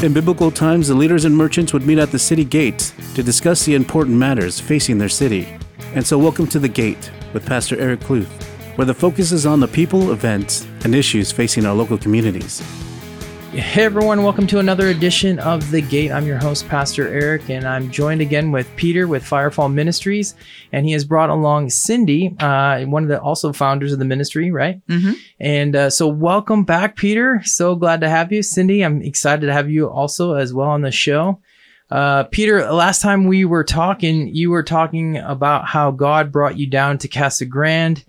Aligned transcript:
In 0.00 0.12
biblical 0.12 0.52
times, 0.52 0.86
the 0.86 0.94
leaders 0.94 1.24
and 1.24 1.36
merchants 1.36 1.72
would 1.72 1.84
meet 1.84 1.98
at 1.98 2.12
the 2.12 2.20
city 2.20 2.44
gate 2.44 2.94
to 3.16 3.22
discuss 3.24 3.64
the 3.64 3.74
important 3.74 4.16
matters 4.16 4.60
facing 4.60 4.96
their 4.96 5.08
city. 5.08 5.48
And 5.92 6.06
so, 6.06 6.16
welcome 6.16 6.46
to 6.48 6.60
The 6.60 6.68
Gate 6.68 7.10
with 7.32 7.44
Pastor 7.44 7.76
Eric 7.80 7.98
Kluth, 7.98 8.30
where 8.76 8.84
the 8.84 8.94
focus 8.94 9.32
is 9.32 9.44
on 9.44 9.58
the 9.58 9.66
people, 9.66 10.12
events, 10.12 10.68
and 10.84 10.94
issues 10.94 11.32
facing 11.32 11.66
our 11.66 11.74
local 11.74 11.98
communities. 11.98 12.62
Hey 13.50 13.84
everyone, 13.84 14.24
welcome 14.24 14.46
to 14.48 14.58
another 14.58 14.88
edition 14.88 15.38
of 15.38 15.70
The 15.70 15.80
Gate. 15.80 16.12
I'm 16.12 16.26
your 16.26 16.36
host, 16.36 16.68
Pastor 16.68 17.08
Eric, 17.08 17.48
and 17.48 17.66
I'm 17.66 17.90
joined 17.90 18.20
again 18.20 18.52
with 18.52 18.70
Peter 18.76 19.08
with 19.08 19.24
Firefall 19.24 19.72
Ministries, 19.72 20.34
and 20.70 20.84
he 20.84 20.92
has 20.92 21.06
brought 21.06 21.30
along 21.30 21.70
Cindy, 21.70 22.36
uh, 22.40 22.84
one 22.84 23.04
of 23.04 23.08
the 23.08 23.18
also 23.18 23.54
founders 23.54 23.90
of 23.90 24.00
the 24.00 24.04
ministry, 24.04 24.50
right? 24.50 24.86
Mm-hmm. 24.88 25.12
And 25.40 25.74
uh, 25.74 25.88
so, 25.88 26.06
welcome 26.08 26.64
back, 26.64 26.96
Peter. 26.96 27.40
So 27.42 27.74
glad 27.74 28.02
to 28.02 28.08
have 28.10 28.30
you, 28.32 28.42
Cindy. 28.42 28.84
I'm 28.84 29.00
excited 29.00 29.46
to 29.46 29.52
have 29.54 29.70
you 29.70 29.88
also 29.88 30.34
as 30.34 30.52
well 30.52 30.68
on 30.68 30.82
the 30.82 30.92
show. 30.92 31.40
Uh, 31.90 32.24
Peter, 32.24 32.70
last 32.70 33.00
time 33.00 33.24
we 33.24 33.46
were 33.46 33.64
talking, 33.64 34.28
you 34.28 34.50
were 34.50 34.62
talking 34.62 35.16
about 35.16 35.64
how 35.64 35.90
God 35.90 36.30
brought 36.30 36.58
you 36.58 36.68
down 36.68 36.98
to 36.98 37.08
Casa 37.08 37.46
Grande, 37.46 38.04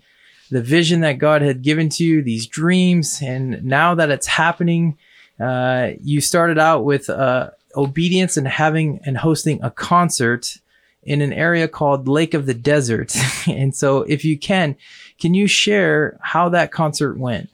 the 0.50 0.60
vision 0.60 1.00
that 1.00 1.14
God 1.14 1.40
had 1.40 1.62
given 1.62 1.88
to 1.88 2.04
you, 2.04 2.22
these 2.22 2.46
dreams, 2.46 3.20
and 3.22 3.64
now 3.64 3.94
that 3.94 4.10
it's 4.10 4.26
happening 4.26 4.98
uh, 5.40 5.92
you 6.02 6.20
started 6.20 6.58
out 6.58 6.84
with 6.84 7.08
uh, 7.08 7.50
obedience 7.76 8.36
and 8.36 8.46
having 8.46 9.00
and 9.04 9.16
hosting 9.16 9.62
a 9.62 9.70
concert 9.70 10.58
in 11.02 11.22
an 11.22 11.32
area 11.32 11.66
called 11.66 12.08
Lake 12.08 12.34
of 12.34 12.46
the 12.46 12.54
Desert. 12.54 13.14
and 13.48 13.74
so, 13.74 14.02
if 14.02 14.24
you 14.24 14.38
can, 14.38 14.76
can 15.18 15.34
you 15.34 15.46
share 15.46 16.18
how 16.22 16.48
that 16.50 16.72
concert 16.72 17.18
went? 17.18 17.50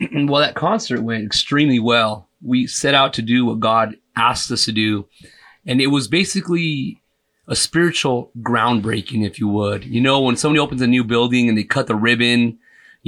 well, 0.12 0.40
that 0.40 0.54
concert 0.54 1.02
went 1.02 1.24
extremely 1.24 1.80
well. 1.80 2.28
We 2.42 2.66
set 2.66 2.94
out 2.94 3.12
to 3.14 3.22
do 3.22 3.44
what 3.44 3.60
God 3.60 3.96
asked 4.16 4.50
us 4.50 4.64
to 4.66 4.72
do, 4.72 5.06
and 5.66 5.80
it 5.80 5.88
was 5.88 6.06
basically 6.06 7.00
a 7.48 7.56
spiritual 7.56 8.30
groundbreaking, 8.40 9.26
if 9.26 9.40
you 9.40 9.48
would. 9.48 9.84
You 9.84 10.00
know, 10.00 10.20
when 10.20 10.36
somebody 10.36 10.60
opens 10.60 10.82
a 10.82 10.86
new 10.86 11.02
building 11.02 11.48
and 11.48 11.56
they 11.56 11.64
cut 11.64 11.86
the 11.86 11.96
ribbon 11.96 12.58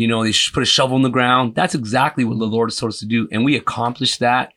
you 0.01 0.09
know, 0.09 0.25
they 0.25 0.33
put 0.55 0.63
a 0.63 0.67
shovel 0.67 0.97
in 0.97 1.03
the 1.03 1.11
ground. 1.11 1.55
That's 1.55 1.75
exactly 1.75 2.25
what 2.25 2.39
the 2.39 2.47
Lord 2.47 2.75
told 2.75 2.91
us 2.91 3.01
to 3.01 3.07
do. 3.07 3.29
And 3.31 3.45
we 3.45 3.55
accomplished 3.55 4.21
that. 4.21 4.55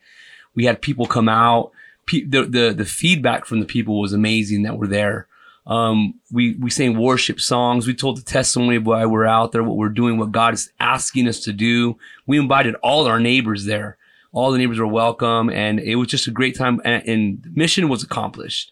We 0.55 0.63
had 0.63 0.81
people 0.81 1.05
come 1.05 1.27
out. 1.27 1.72
Pe- 2.05 2.23
the, 2.23 2.45
the, 2.45 2.73
the 2.73 2.85
feedback 2.85 3.44
from 3.45 3.59
the 3.59 3.66
people 3.66 4.00
was 4.00 4.13
amazing 4.13 4.63
that 4.63 4.77
were 4.77 4.88
there. 4.88 5.27
Um, 5.67 6.13
we, 6.31 6.55
we 6.55 6.69
sang 6.69 6.97
worship 6.97 7.41
songs. 7.41 7.85
We 7.85 7.94
told 7.94 8.17
the 8.17 8.22
testimony 8.22 8.77
of 8.77 8.85
why 8.85 9.05
we're 9.05 9.25
out 9.25 9.52
there, 9.52 9.63
what 9.63 9.75
we're 9.75 9.89
doing, 9.89 10.17
what 10.17 10.31
God 10.31 10.53
is 10.53 10.72
asking 10.80 11.27
us 11.27 11.41
to 11.41 11.52
do. 11.52 11.97
We 12.25 12.39
invited 12.39 12.75
all 12.75 13.05
our 13.05 13.19
neighbors 13.19 13.66
there. 13.66 13.97
All 14.31 14.50
the 14.50 14.57
neighbors 14.57 14.80
were 14.80 14.88
welcome 14.88 15.50
and 15.50 15.78
it 15.78 15.95
was 15.95 16.07
just 16.07 16.28
a 16.28 16.31
great 16.31 16.55
time 16.55 16.80
and, 16.85 17.05
and 17.05 17.52
mission 17.53 17.89
was 17.89 18.02
accomplished. 18.02 18.72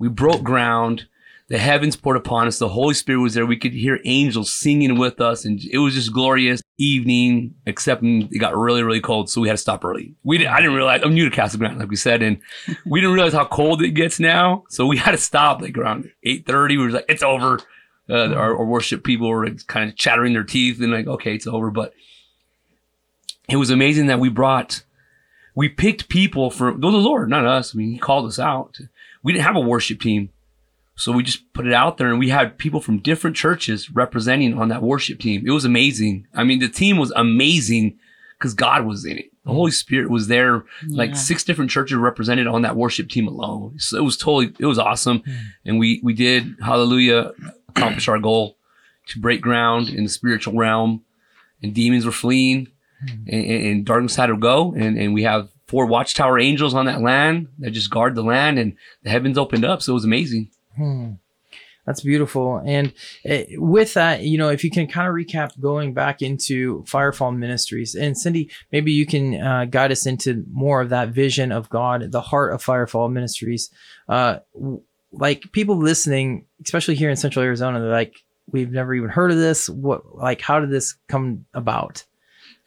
We 0.00 0.08
broke 0.08 0.42
ground 0.42 1.06
the 1.48 1.58
heavens 1.58 1.96
poured 1.96 2.18
upon 2.18 2.46
us. 2.46 2.58
The 2.58 2.68
Holy 2.68 2.92
Spirit 2.92 3.20
was 3.20 3.34
there. 3.34 3.46
We 3.46 3.56
could 3.56 3.72
hear 3.72 4.00
angels 4.04 4.54
singing 4.54 4.98
with 4.98 5.18
us, 5.18 5.46
and 5.46 5.58
it 5.64 5.78
was 5.78 5.94
just 5.94 6.12
glorious 6.12 6.60
evening. 6.76 7.54
Except 7.64 8.02
it 8.04 8.38
got 8.38 8.56
really, 8.56 8.82
really 8.82 9.00
cold, 9.00 9.30
so 9.30 9.40
we 9.40 9.48
had 9.48 9.54
to 9.54 9.62
stop 9.62 9.82
early. 9.82 10.14
We 10.24 10.36
didn't, 10.36 10.52
I 10.52 10.60
didn't 10.60 10.76
realize 10.76 11.00
I'm 11.02 11.14
new 11.14 11.28
to 11.28 11.34
Casa 11.34 11.56
Grande, 11.56 11.78
like 11.78 11.88
we 11.88 11.96
said, 11.96 12.22
and 12.22 12.38
we 12.84 13.00
didn't 13.00 13.14
realize 13.14 13.32
how 13.32 13.46
cold 13.46 13.82
it 13.82 13.92
gets 13.92 14.20
now. 14.20 14.64
So 14.68 14.86
we 14.86 14.98
had 14.98 15.12
to 15.12 15.18
stop 15.18 15.62
like 15.62 15.76
around 15.78 16.10
8:30. 16.24 16.68
We 16.68 16.76
were 16.78 16.90
like, 16.90 17.06
"It's 17.08 17.22
over." 17.22 17.60
Uh, 18.10 18.32
our, 18.34 18.56
our 18.56 18.64
worship 18.64 19.04
people 19.04 19.28
were 19.28 19.48
kind 19.66 19.90
of 19.90 19.96
chattering 19.96 20.34
their 20.34 20.44
teeth 20.44 20.80
and 20.80 20.92
like, 20.92 21.06
"Okay, 21.06 21.34
it's 21.34 21.46
over." 21.46 21.70
But 21.70 21.94
it 23.48 23.56
was 23.56 23.70
amazing 23.70 24.06
that 24.06 24.20
we 24.20 24.28
brought, 24.28 24.82
we 25.54 25.70
picked 25.70 26.10
people 26.10 26.50
for 26.50 26.72
the 26.72 26.88
Lord, 26.88 27.30
not 27.30 27.46
us. 27.46 27.74
I 27.74 27.78
mean, 27.78 27.92
He 27.92 27.98
called 27.98 28.26
us 28.26 28.38
out. 28.38 28.78
We 29.22 29.32
didn't 29.32 29.46
have 29.46 29.56
a 29.56 29.60
worship 29.60 30.00
team 30.00 30.28
so 30.98 31.12
we 31.12 31.22
just 31.22 31.52
put 31.52 31.64
it 31.64 31.72
out 31.72 31.96
there 31.96 32.08
and 32.08 32.18
we 32.18 32.28
had 32.28 32.58
people 32.58 32.80
from 32.80 32.98
different 32.98 33.36
churches 33.36 33.88
representing 33.88 34.58
on 34.58 34.68
that 34.68 34.82
worship 34.82 35.20
team. 35.20 35.44
It 35.46 35.52
was 35.52 35.64
amazing. 35.64 36.26
I 36.34 36.42
mean, 36.42 36.58
the 36.58 36.68
team 36.68 36.96
was 36.96 37.12
amazing 37.14 37.98
because 38.36 38.52
God 38.52 38.84
was 38.84 39.04
in 39.04 39.16
it. 39.16 39.30
The 39.44 39.52
Holy 39.52 39.70
Spirit 39.70 40.10
was 40.10 40.26
there. 40.26 40.64
Like 40.88 41.14
six 41.14 41.44
different 41.44 41.70
churches 41.70 41.96
represented 41.96 42.48
on 42.48 42.62
that 42.62 42.74
worship 42.74 43.08
team 43.08 43.28
alone. 43.28 43.78
So 43.78 43.96
it 43.96 44.02
was 44.02 44.16
totally, 44.16 44.52
it 44.58 44.66
was 44.66 44.78
awesome. 44.80 45.20
Mm. 45.20 45.38
And 45.64 45.78
we, 45.78 46.00
we 46.02 46.14
did, 46.14 46.56
hallelujah, 46.60 47.32
accomplish 47.68 48.08
our 48.08 48.18
goal 48.18 48.58
to 49.06 49.20
break 49.20 49.40
ground 49.40 49.90
in 49.90 50.02
the 50.02 50.10
spiritual 50.10 50.54
realm 50.54 51.04
and 51.62 51.72
demons 51.72 52.06
were 52.06 52.12
fleeing 52.12 52.66
mm. 53.08 53.24
and, 53.28 53.66
and 53.66 53.86
darkness 53.86 54.16
had 54.16 54.26
to 54.26 54.36
go. 54.36 54.74
And, 54.74 54.98
and 54.98 55.14
we 55.14 55.22
have 55.22 55.48
four 55.68 55.86
watchtower 55.86 56.40
angels 56.40 56.74
on 56.74 56.86
that 56.86 57.02
land 57.02 57.46
that 57.60 57.70
just 57.70 57.90
guard 57.90 58.16
the 58.16 58.22
land 58.22 58.58
and 58.58 58.76
the 59.04 59.10
heavens 59.10 59.38
opened 59.38 59.64
up. 59.64 59.80
So 59.80 59.92
it 59.92 59.94
was 59.94 60.04
amazing. 60.04 60.50
Hmm. 60.78 61.12
That's 61.88 62.02
beautiful. 62.02 62.60
And 62.66 62.92
uh, 63.28 63.44
with 63.52 63.94
that, 63.94 64.20
you 64.22 64.36
know, 64.36 64.50
if 64.50 64.62
you 64.62 64.70
can 64.70 64.86
kind 64.88 65.08
of 65.08 65.14
recap 65.14 65.58
going 65.58 65.94
back 65.94 66.20
into 66.20 66.82
Firefall 66.82 67.34
Ministries, 67.34 67.94
and 67.94 68.16
Cindy, 68.16 68.50
maybe 68.70 68.92
you 68.92 69.06
can 69.06 69.40
uh, 69.40 69.64
guide 69.64 69.90
us 69.90 70.04
into 70.04 70.44
more 70.52 70.82
of 70.82 70.90
that 70.90 71.08
vision 71.08 71.50
of 71.50 71.70
God, 71.70 72.12
the 72.12 72.20
heart 72.20 72.52
of 72.52 72.62
Firefall 72.62 73.10
Ministries. 73.10 73.70
Uh, 74.06 74.40
like 75.12 75.50
people 75.52 75.78
listening, 75.78 76.44
especially 76.62 76.94
here 76.94 77.08
in 77.08 77.16
Central 77.16 77.42
Arizona, 77.42 77.80
they're 77.80 77.90
like, 77.90 78.22
we've 78.52 78.70
never 78.70 78.94
even 78.94 79.08
heard 79.08 79.30
of 79.30 79.38
this. 79.38 79.70
What, 79.70 80.14
like, 80.14 80.42
how 80.42 80.60
did 80.60 80.70
this 80.70 80.94
come 81.08 81.46
about? 81.54 82.04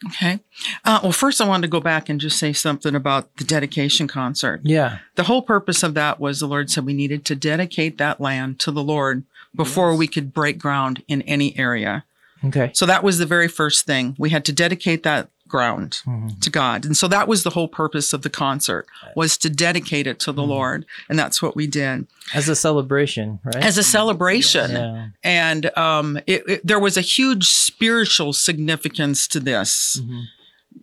Okay. 0.08 0.40
Uh, 0.84 1.00
well, 1.02 1.12
first, 1.12 1.40
I 1.40 1.46
wanted 1.46 1.62
to 1.62 1.70
go 1.70 1.80
back 1.80 2.08
and 2.08 2.20
just 2.20 2.38
say 2.38 2.52
something 2.52 2.94
about 2.94 3.36
the 3.36 3.44
dedication 3.44 4.08
concert. 4.08 4.60
Yeah. 4.64 4.98
The 5.14 5.24
whole 5.24 5.42
purpose 5.42 5.82
of 5.82 5.94
that 5.94 6.18
was 6.18 6.40
the 6.40 6.46
Lord 6.46 6.70
said 6.70 6.84
we 6.84 6.94
needed 6.94 7.24
to 7.26 7.34
dedicate 7.34 7.98
that 7.98 8.20
land 8.20 8.58
to 8.60 8.70
the 8.70 8.82
Lord 8.82 9.24
before 9.54 9.90
yes. 9.90 9.98
we 9.98 10.06
could 10.08 10.32
break 10.32 10.58
ground 10.58 11.02
in 11.08 11.22
any 11.22 11.56
area. 11.58 12.04
Okay. 12.44 12.70
So 12.74 12.86
that 12.86 13.04
was 13.04 13.18
the 13.18 13.26
very 13.26 13.48
first 13.48 13.86
thing. 13.86 14.16
We 14.18 14.30
had 14.30 14.44
to 14.46 14.52
dedicate 14.52 15.02
that 15.04 15.28
ground 15.52 16.00
mm-hmm. 16.04 16.40
to 16.40 16.50
God. 16.50 16.84
And 16.84 16.96
so 16.96 17.06
that 17.06 17.28
was 17.28 17.44
the 17.44 17.50
whole 17.50 17.68
purpose 17.68 18.12
of 18.12 18.22
the 18.22 18.30
concert 18.30 18.86
was 19.14 19.38
to 19.38 19.50
dedicate 19.50 20.08
it 20.08 20.18
to 20.20 20.32
the 20.32 20.42
mm-hmm. 20.42 20.50
Lord. 20.50 20.86
And 21.08 21.16
that's 21.16 21.40
what 21.40 21.54
we 21.54 21.68
did. 21.68 22.08
As 22.34 22.48
a 22.48 22.56
celebration, 22.56 23.38
right? 23.44 23.56
As 23.56 23.78
a 23.78 23.84
celebration. 23.84 24.72
Yeah. 24.72 25.08
And 25.22 25.76
um, 25.78 26.18
it, 26.26 26.42
it, 26.48 26.66
there 26.66 26.80
was 26.80 26.96
a 26.96 27.02
huge 27.02 27.46
spiritual 27.46 28.32
significance 28.32 29.28
to 29.28 29.38
this. 29.38 30.00
Mm-hmm. 30.00 30.20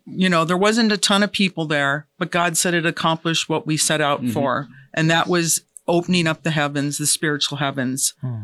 You 0.06 0.30
know, 0.30 0.46
there 0.46 0.58
wasn't 0.58 0.92
a 0.92 0.98
ton 0.98 1.24
of 1.24 1.32
people 1.32 1.66
there, 1.66 2.08
but 2.18 2.32
God 2.32 2.56
said 2.56 2.74
it 2.74 2.86
accomplished 2.86 3.50
what 3.50 3.68
we 3.68 3.76
set 3.76 4.00
out 4.00 4.22
mm-hmm. 4.22 4.32
for. 4.32 4.68
And 4.94 5.10
that 5.10 5.28
was 5.28 5.64
opening 5.88 6.28
up 6.28 6.44
the 6.44 6.52
heavens, 6.52 7.00
the 7.00 7.08
spiritual 7.08 7.58
heavens, 7.58 8.14
hmm. 8.22 8.44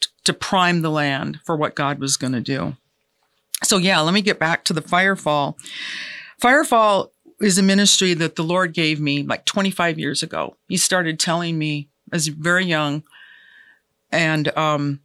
t- 0.00 0.08
to 0.22 0.32
prime 0.32 0.82
the 0.82 0.90
land 0.90 1.40
for 1.44 1.56
what 1.56 1.74
God 1.74 1.98
was 1.98 2.16
going 2.16 2.32
to 2.32 2.40
do. 2.40 2.76
So, 3.62 3.78
yeah, 3.78 4.00
let 4.00 4.14
me 4.14 4.22
get 4.22 4.38
back 4.38 4.64
to 4.64 4.72
the 4.72 4.82
Firefall. 4.82 5.56
Firefall 6.40 7.10
is 7.40 7.58
a 7.58 7.62
ministry 7.62 8.14
that 8.14 8.36
the 8.36 8.42
Lord 8.42 8.72
gave 8.72 9.00
me 9.00 9.22
like 9.22 9.44
25 9.44 9.98
years 9.98 10.22
ago. 10.22 10.56
He 10.68 10.76
started 10.76 11.18
telling 11.18 11.58
me 11.58 11.88
as 12.12 12.26
very 12.28 12.64
young 12.64 13.02
and 14.10 14.56
um, 14.56 15.00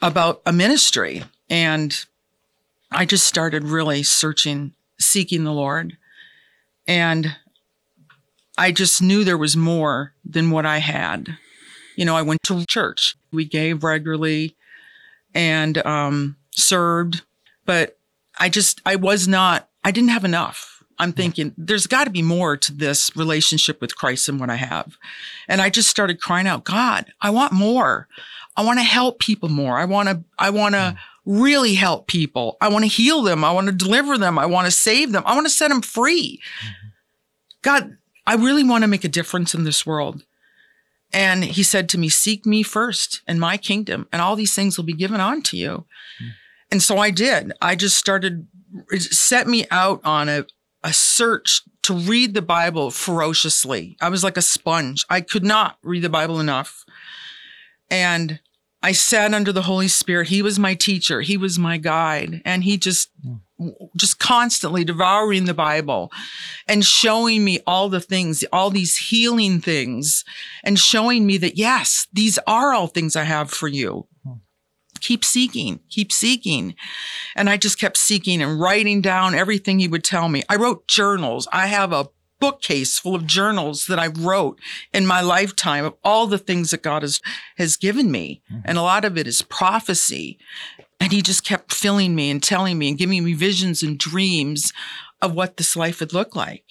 about 0.00 0.40
a 0.46 0.52
ministry. 0.52 1.24
And 1.50 1.94
I 2.90 3.04
just 3.04 3.26
started 3.26 3.64
really 3.64 4.02
searching, 4.02 4.74
seeking 4.98 5.44
the 5.44 5.52
Lord. 5.52 5.96
And 6.86 7.36
I 8.56 8.72
just 8.72 9.02
knew 9.02 9.22
there 9.22 9.38
was 9.38 9.56
more 9.56 10.14
than 10.24 10.50
what 10.50 10.66
I 10.66 10.78
had. 10.78 11.36
You 11.96 12.04
know, 12.04 12.16
I 12.16 12.22
went 12.22 12.42
to 12.44 12.64
church. 12.66 13.16
We 13.32 13.44
gave 13.44 13.84
regularly 13.84 14.56
and 15.34 15.78
um, 15.86 16.36
served 16.52 17.22
but 17.68 17.98
I 18.40 18.48
just, 18.48 18.80
I 18.86 18.96
was 18.96 19.28
not, 19.28 19.68
I 19.84 19.90
didn't 19.90 20.08
have 20.08 20.24
enough. 20.24 20.82
I'm 20.98 21.12
thinking 21.12 21.52
there's 21.58 21.86
got 21.86 22.04
to 22.04 22.10
be 22.10 22.22
more 22.22 22.56
to 22.56 22.72
this 22.72 23.14
relationship 23.14 23.82
with 23.82 23.94
Christ 23.94 24.24
than 24.24 24.38
what 24.38 24.48
I 24.48 24.56
have. 24.56 24.96
And 25.48 25.60
I 25.60 25.68
just 25.68 25.90
started 25.90 26.22
crying 26.22 26.46
out, 26.46 26.64
God, 26.64 27.12
I 27.20 27.28
want 27.28 27.52
more. 27.52 28.08
I 28.56 28.64
want 28.64 28.78
to 28.78 28.84
help 28.84 29.20
people 29.20 29.50
more. 29.50 29.76
I 29.76 29.84
want 29.84 30.08
to, 30.08 30.24
I 30.38 30.48
want 30.48 30.76
to 30.76 30.96
mm. 30.96 30.98
really 31.26 31.74
help 31.74 32.06
people. 32.06 32.56
I 32.62 32.68
want 32.68 32.86
to 32.86 32.90
heal 32.90 33.20
them. 33.20 33.44
I 33.44 33.52
want 33.52 33.66
to 33.66 33.72
deliver 33.72 34.16
them. 34.16 34.38
I 34.38 34.46
want 34.46 34.64
to 34.64 34.70
save 34.70 35.12
them. 35.12 35.24
I 35.26 35.34
want 35.34 35.44
to 35.46 35.52
set 35.52 35.68
them 35.68 35.82
free. 35.82 36.40
Mm-hmm. 36.40 36.88
God, 37.60 37.98
I 38.26 38.36
really 38.36 38.64
want 38.64 38.82
to 38.82 38.88
make 38.88 39.04
a 39.04 39.08
difference 39.08 39.54
in 39.54 39.64
this 39.64 39.84
world. 39.84 40.24
And 41.12 41.44
he 41.44 41.62
said 41.62 41.90
to 41.90 41.98
me, 41.98 42.08
Seek 42.08 42.46
me 42.46 42.62
first 42.62 43.20
and 43.26 43.38
my 43.38 43.58
kingdom, 43.58 44.08
and 44.10 44.22
all 44.22 44.36
these 44.36 44.54
things 44.54 44.78
will 44.78 44.86
be 44.86 44.94
given 44.94 45.20
unto 45.20 45.58
you. 45.58 45.84
Mm. 46.22 46.30
And 46.70 46.82
so 46.82 46.98
I 46.98 47.10
did. 47.10 47.52
I 47.60 47.76
just 47.76 47.96
started, 47.96 48.46
it 48.90 49.02
set 49.02 49.46
me 49.46 49.66
out 49.70 50.00
on 50.04 50.28
a, 50.28 50.46
a 50.84 50.92
search 50.92 51.62
to 51.82 51.94
read 51.94 52.34
the 52.34 52.42
Bible 52.42 52.90
ferociously. 52.90 53.96
I 54.00 54.10
was 54.10 54.22
like 54.22 54.36
a 54.36 54.42
sponge. 54.42 55.04
I 55.08 55.20
could 55.22 55.44
not 55.44 55.78
read 55.82 56.02
the 56.02 56.08
Bible 56.08 56.38
enough. 56.40 56.84
And 57.90 58.40
I 58.82 58.92
sat 58.92 59.34
under 59.34 59.52
the 59.52 59.62
Holy 59.62 59.88
Spirit. 59.88 60.28
He 60.28 60.42
was 60.42 60.58
my 60.58 60.74
teacher. 60.74 61.20
He 61.20 61.36
was 61.36 61.58
my 61.58 61.78
guide. 61.78 62.42
And 62.44 62.62
he 62.62 62.76
just 62.76 63.10
hmm. 63.24 63.70
just 63.96 64.18
constantly 64.18 64.84
devouring 64.84 65.46
the 65.46 65.54
Bible 65.54 66.12
and 66.68 66.84
showing 66.84 67.44
me 67.44 67.58
all 67.66 67.88
the 67.88 68.00
things, 68.00 68.44
all 68.52 68.70
these 68.70 68.96
healing 68.96 69.60
things, 69.60 70.24
and 70.62 70.78
showing 70.78 71.26
me 71.26 71.38
that, 71.38 71.56
yes, 71.56 72.06
these 72.12 72.38
are 72.46 72.72
all 72.72 72.86
things 72.86 73.16
I 73.16 73.24
have 73.24 73.50
for 73.50 73.66
you. 73.66 74.06
Keep 75.00 75.24
seeking, 75.24 75.80
keep 75.90 76.10
seeking. 76.10 76.74
And 77.36 77.48
I 77.48 77.56
just 77.56 77.78
kept 77.78 77.96
seeking 77.96 78.42
and 78.42 78.60
writing 78.60 79.00
down 79.00 79.34
everything 79.34 79.78
he 79.78 79.88
would 79.88 80.04
tell 80.04 80.28
me. 80.28 80.42
I 80.48 80.56
wrote 80.56 80.88
journals. 80.88 81.46
I 81.52 81.68
have 81.68 81.92
a 81.92 82.08
bookcase 82.40 82.98
full 82.98 83.14
of 83.14 83.26
journals 83.26 83.86
that 83.86 83.98
I 83.98 84.08
wrote 84.08 84.60
in 84.92 85.06
my 85.06 85.20
lifetime 85.20 85.84
of 85.84 85.94
all 86.04 86.26
the 86.26 86.38
things 86.38 86.70
that 86.70 86.82
God 86.82 87.02
has, 87.02 87.20
has 87.56 87.76
given 87.76 88.10
me. 88.10 88.42
Mm-hmm. 88.50 88.62
And 88.64 88.78
a 88.78 88.82
lot 88.82 89.04
of 89.04 89.16
it 89.18 89.26
is 89.26 89.42
prophecy. 89.42 90.38
And 91.00 91.12
he 91.12 91.22
just 91.22 91.44
kept 91.44 91.72
filling 91.72 92.14
me 92.14 92.30
and 92.30 92.42
telling 92.42 92.78
me 92.78 92.88
and 92.88 92.98
giving 92.98 93.24
me 93.24 93.34
visions 93.34 93.82
and 93.82 93.98
dreams 93.98 94.72
of 95.20 95.34
what 95.34 95.56
this 95.56 95.76
life 95.76 96.00
would 96.00 96.12
look 96.12 96.34
like. 96.34 96.64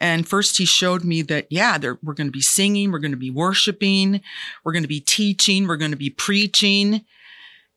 And 0.00 0.28
first, 0.28 0.58
he 0.58 0.64
showed 0.64 1.04
me 1.04 1.22
that, 1.22 1.46
yeah, 1.50 1.78
we're 2.02 2.14
going 2.14 2.26
to 2.26 2.32
be 2.32 2.40
singing, 2.40 2.90
we're 2.90 2.98
going 2.98 3.12
to 3.12 3.16
be 3.16 3.30
worshiping, 3.30 4.20
we're 4.64 4.72
going 4.72 4.82
to 4.82 4.88
be 4.88 5.00
teaching, 5.00 5.66
we're 5.66 5.76
going 5.76 5.92
to 5.92 5.96
be 5.96 6.10
preaching. 6.10 7.04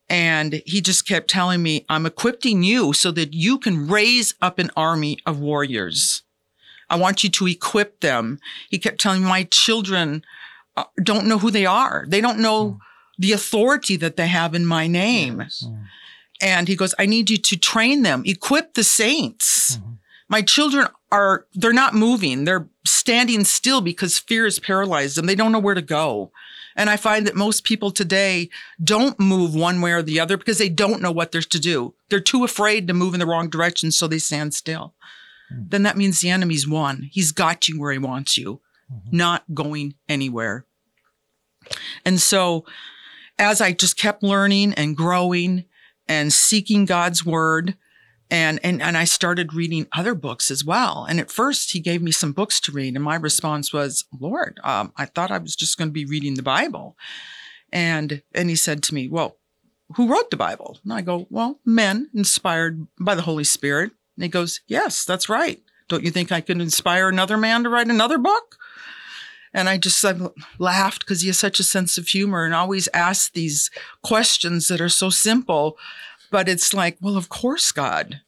And 0.09 0.62
he 0.65 0.80
just 0.80 1.07
kept 1.07 1.30
telling 1.30 1.62
me, 1.62 1.86
I'm 1.89 2.06
equipping 2.06 2.63
you 2.63 2.94
so 2.94 3.12
that 3.12 3.33
you 3.33 3.57
can 3.57 3.88
raise 3.88 4.33
up 4.42 4.57
an 4.57 4.71
army 4.75 5.19
of 5.25 5.39
warriors. 5.39 6.24
I 6.89 6.95
want 6.95 7.24
you 7.24 7.30
to 7.30 7.48
equip 7.48 8.00
them. 8.00 8.39
He 8.69 8.80
kept 8.80 9.00
telling 9.00 9.21
me, 9.21 9.27
my 9.27 9.44
children 9.44 10.24
uh, 10.77 10.86
don't 11.04 11.27
know 11.27 11.39
who 11.39 11.51
they 11.51 11.65
are. 11.65 12.06
They 12.07 12.21
don't 12.21 12.39
know 12.39 12.65
mm. 12.65 12.80
the 13.18 13.33
authority 13.33 13.98
that 13.98 14.15
they 14.15 14.27
have 14.27 14.56
in 14.56 14.65
my 14.65 14.88
name. 14.88 15.42
Yes. 15.42 15.65
Mm. 15.68 15.83
And 16.39 16.68
he 16.68 16.75
goes, 16.75 16.95
I 16.98 17.06
need 17.06 17.30
you 17.30 17.38
to 17.38 17.57
train 17.57 18.04
them, 18.04 18.24
equip 18.25 18.75
the 18.75 18.83
saints. 18.83 19.77
Mm-hmm. 19.77 19.94
My 20.30 20.42
children 20.42 20.88
are, 21.12 21.48
they're 21.54 21.74
not 21.74 21.95
moving. 21.95 22.44
They're 22.44 22.69
standing 22.86 23.44
still 23.44 23.81
because 23.81 24.19
fear 24.19 24.44
has 24.44 24.59
paralyzed 24.59 25.18
them. 25.18 25.25
They 25.25 25.36
don't 25.36 25.51
know 25.51 25.59
where 25.59 25.75
to 25.75 25.81
go. 25.81 26.31
And 26.77 26.89
I 26.89 26.95
find 26.95 27.25
that 27.25 27.35
most 27.35 27.63
people 27.63 27.91
today 27.91 28.50
don't 28.81 29.19
move 29.19 29.56
one 29.56 29.81
way 29.81 29.91
or 29.91 30.03
the 30.03 30.19
other 30.19 30.38
because 30.38 30.59
they 30.59 30.69
don't 30.69 31.01
know 31.01 31.12
what 31.12 31.31
there's 31.31 31.47
to 31.47 31.59
do. 31.59 31.95
They're 32.09 32.19
too 32.19 32.44
afraid 32.44 32.88
to 32.88 32.94
move 32.94 33.15
in 33.15 33.19
the 33.19 33.25
wrong 33.25 33.50
direction, 33.50 33.91
so 33.91 34.07
they 34.07 34.19
stand 34.19 34.53
still. 34.53 34.94
Mm-hmm. 35.51 35.63
Then 35.69 35.83
that 35.83 35.97
means 35.97 36.21
the 36.21 36.29
enemy's 36.29 36.68
won. 36.68 37.09
He's 37.12 37.31
got 37.31 37.68
you 37.68 37.79
where 37.79 37.91
he 37.91 37.97
wants 37.97 38.38
you, 38.38 38.62
mm-hmm. 38.94 39.18
not 39.18 39.44
going 39.53 39.95
anywhere. 40.07 40.65
And 42.06 42.21
so 42.21 42.63
as 43.39 43.59
I 43.59 43.73
just 43.73 43.97
kept 43.97 44.23
learning 44.23 44.73
and 44.73 44.95
growing 44.95 45.65
and 46.07 46.31
seeking 46.31 46.85
God's 46.85 47.25
word, 47.25 47.75
and, 48.29 48.59
and, 48.63 48.81
and 48.81 48.97
I 48.97 49.06
started 49.06 49.53
reading 49.53 49.88
other 49.94 50.13
books 50.13 50.51
as 50.51 50.65
well. 50.65 51.06
And 51.09 51.19
at 51.19 51.31
first 51.31 51.71
he 51.71 51.79
gave 51.79 52.01
me 52.01 52.12
some 52.12 52.33
books 52.33 52.59
to 52.62 52.71
read. 52.71 52.95
And 52.95 53.03
my 53.03 53.15
response 53.15 53.71
was, 53.71 54.06
Lord, 54.19 54.59
um, 54.63 54.91
I 54.97 55.06
thought 55.06 55.31
I 55.31 55.38
was 55.38 55.56
just 55.56 55.77
going 55.77 55.89
to 55.89 55.94
be 55.94 56.06
reading 56.06 56.35
the 56.35 56.44
Bible. 56.44 56.97
And, 57.71 58.21
and 58.33 58.50
he 58.50 58.56
said 58.56 58.83
to 58.83 58.94
me, 58.94 59.07
well, 59.07 59.38
who 59.95 60.09
wrote 60.09 60.31
the 60.31 60.38
Bible? 60.38 60.77
And 60.83 60.91
I 60.91 61.01
go, 61.01 61.27
well, 61.29 61.59
men 61.65 62.09
inspired 62.13 62.88
by 63.00 63.15
the 63.15 63.21
Holy 63.21 63.45
Spirit. 63.45 63.91
And 64.18 64.24
he 64.24 64.30
goes, 64.30 64.62
yes, 64.68 65.06
that's 65.06 65.30
right. 65.30 65.62
Don't 65.88 66.03
you 66.03 66.12
think 66.12 66.31
I 66.31 66.41
could 66.41 66.59
inspire 66.59 67.07
another 67.07 67.38
man 67.38 67.63
to 67.63 67.69
write 67.69 67.88
another 67.88 68.18
book? 68.18 68.57
And 69.53 69.69
I 69.69 69.77
just 69.77 70.03
I 70.03 70.13
laughed 70.59 71.00
because 71.00 71.21
he 71.21 71.27
has 71.27 71.38
such 71.38 71.59
a 71.59 71.63
sense 71.63 71.97
of 71.97 72.07
humor 72.07 72.44
and 72.44 72.53
always 72.53 72.89
asks 72.94 73.30
these 73.30 73.71
questions 74.03 74.68
that 74.68 74.81
are 74.81 74.89
so 74.89 75.09
simple. 75.09 75.77
But 76.31 76.50
it's 76.50 76.74
like, 76.74 76.97
well, 77.01 77.18
of 77.18 77.29
course, 77.29 77.71
God. 77.71 78.21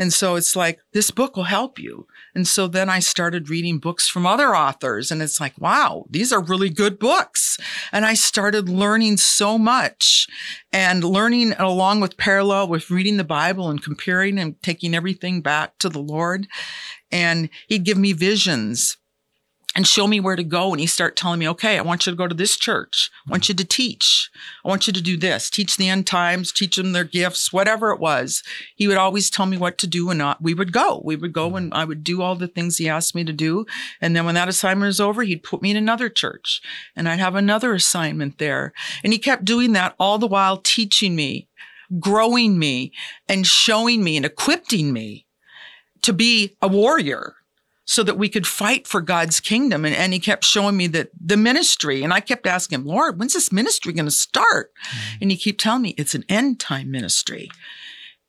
And 0.00 0.14
so 0.14 0.36
it's 0.36 0.56
like, 0.56 0.78
this 0.94 1.10
book 1.10 1.36
will 1.36 1.44
help 1.44 1.78
you. 1.78 2.06
And 2.34 2.48
so 2.48 2.66
then 2.66 2.88
I 2.88 3.00
started 3.00 3.50
reading 3.50 3.78
books 3.78 4.08
from 4.08 4.24
other 4.24 4.56
authors 4.56 5.10
and 5.10 5.20
it's 5.20 5.38
like, 5.38 5.52
wow, 5.60 6.06
these 6.08 6.32
are 6.32 6.40
really 6.40 6.70
good 6.70 6.98
books. 6.98 7.58
And 7.92 8.06
I 8.06 8.14
started 8.14 8.66
learning 8.66 9.18
so 9.18 9.58
much 9.58 10.26
and 10.72 11.04
learning 11.04 11.52
along 11.58 12.00
with 12.00 12.16
parallel 12.16 12.68
with 12.68 12.90
reading 12.90 13.18
the 13.18 13.24
Bible 13.24 13.68
and 13.68 13.82
comparing 13.82 14.38
and 14.38 14.60
taking 14.62 14.94
everything 14.94 15.42
back 15.42 15.76
to 15.80 15.90
the 15.90 16.00
Lord. 16.00 16.46
And 17.12 17.50
he'd 17.68 17.84
give 17.84 17.98
me 17.98 18.14
visions 18.14 18.96
and 19.76 19.86
show 19.86 20.06
me 20.06 20.18
where 20.18 20.36
to 20.36 20.42
go. 20.42 20.72
And 20.72 20.80
he 20.80 20.86
start 20.86 21.16
telling 21.16 21.38
me, 21.38 21.48
okay, 21.48 21.78
I 21.78 21.82
want 21.82 22.04
you 22.04 22.12
to 22.12 22.16
go 22.16 22.26
to 22.26 22.34
this 22.34 22.56
church. 22.56 23.10
I 23.26 23.30
want 23.30 23.48
you 23.48 23.54
to 23.54 23.64
teach. 23.64 24.30
I 24.64 24.68
want 24.68 24.86
you 24.86 24.92
to 24.92 25.00
do 25.00 25.16
this, 25.16 25.48
teach 25.48 25.76
the 25.76 25.88
end 25.88 26.06
times, 26.06 26.52
teach 26.52 26.76
them 26.76 26.92
their 26.92 27.04
gifts, 27.04 27.52
whatever 27.52 27.90
it 27.90 28.00
was. 28.00 28.42
He 28.74 28.88
would 28.88 28.96
always 28.96 29.30
tell 29.30 29.46
me 29.46 29.56
what 29.56 29.78
to 29.78 29.86
do 29.86 30.10
and 30.10 30.18
not, 30.18 30.42
we 30.42 30.54
would 30.54 30.72
go. 30.72 31.00
We 31.04 31.16
would 31.16 31.32
go 31.32 31.54
and 31.56 31.72
I 31.72 31.84
would 31.84 32.02
do 32.02 32.20
all 32.20 32.34
the 32.34 32.48
things 32.48 32.78
he 32.78 32.88
asked 32.88 33.14
me 33.14 33.24
to 33.24 33.32
do. 33.32 33.66
And 34.00 34.16
then 34.16 34.24
when 34.24 34.34
that 34.34 34.48
assignment 34.48 34.88
was 34.88 35.00
over, 35.00 35.22
he'd 35.22 35.42
put 35.42 35.62
me 35.62 35.70
in 35.70 35.76
another 35.76 36.08
church 36.08 36.60
and 36.96 37.08
I'd 37.08 37.20
have 37.20 37.36
another 37.36 37.72
assignment 37.72 38.38
there. 38.38 38.72
And 39.04 39.12
he 39.12 39.18
kept 39.18 39.44
doing 39.44 39.72
that 39.72 39.94
all 39.98 40.18
the 40.18 40.26
while 40.26 40.56
teaching 40.56 41.14
me, 41.14 41.48
growing 41.98 42.58
me 42.58 42.92
and 43.28 43.46
showing 43.46 44.02
me 44.02 44.16
and 44.16 44.26
equipping 44.26 44.92
me 44.92 45.26
to 46.02 46.12
be 46.12 46.56
a 46.60 46.68
warrior 46.68 47.34
so 47.90 48.04
that 48.04 48.16
we 48.16 48.28
could 48.28 48.46
fight 48.46 48.86
for 48.86 49.00
God's 49.00 49.40
kingdom. 49.40 49.84
And, 49.84 49.96
and 49.96 50.12
he 50.12 50.20
kept 50.20 50.44
showing 50.44 50.76
me 50.76 50.86
that 50.86 51.10
the 51.20 51.36
ministry, 51.36 52.04
and 52.04 52.12
I 52.12 52.20
kept 52.20 52.46
asking 52.46 52.78
him, 52.78 52.86
Lord, 52.86 53.18
when's 53.18 53.32
this 53.32 53.50
ministry 53.50 53.92
going 53.92 54.04
to 54.04 54.12
start? 54.12 54.70
Mm-hmm. 54.74 55.18
And 55.22 55.30
he 55.32 55.36
kept 55.36 55.58
telling 55.58 55.82
me 55.82 55.94
it's 55.98 56.14
an 56.14 56.24
end 56.28 56.60
time 56.60 56.92
ministry. 56.92 57.50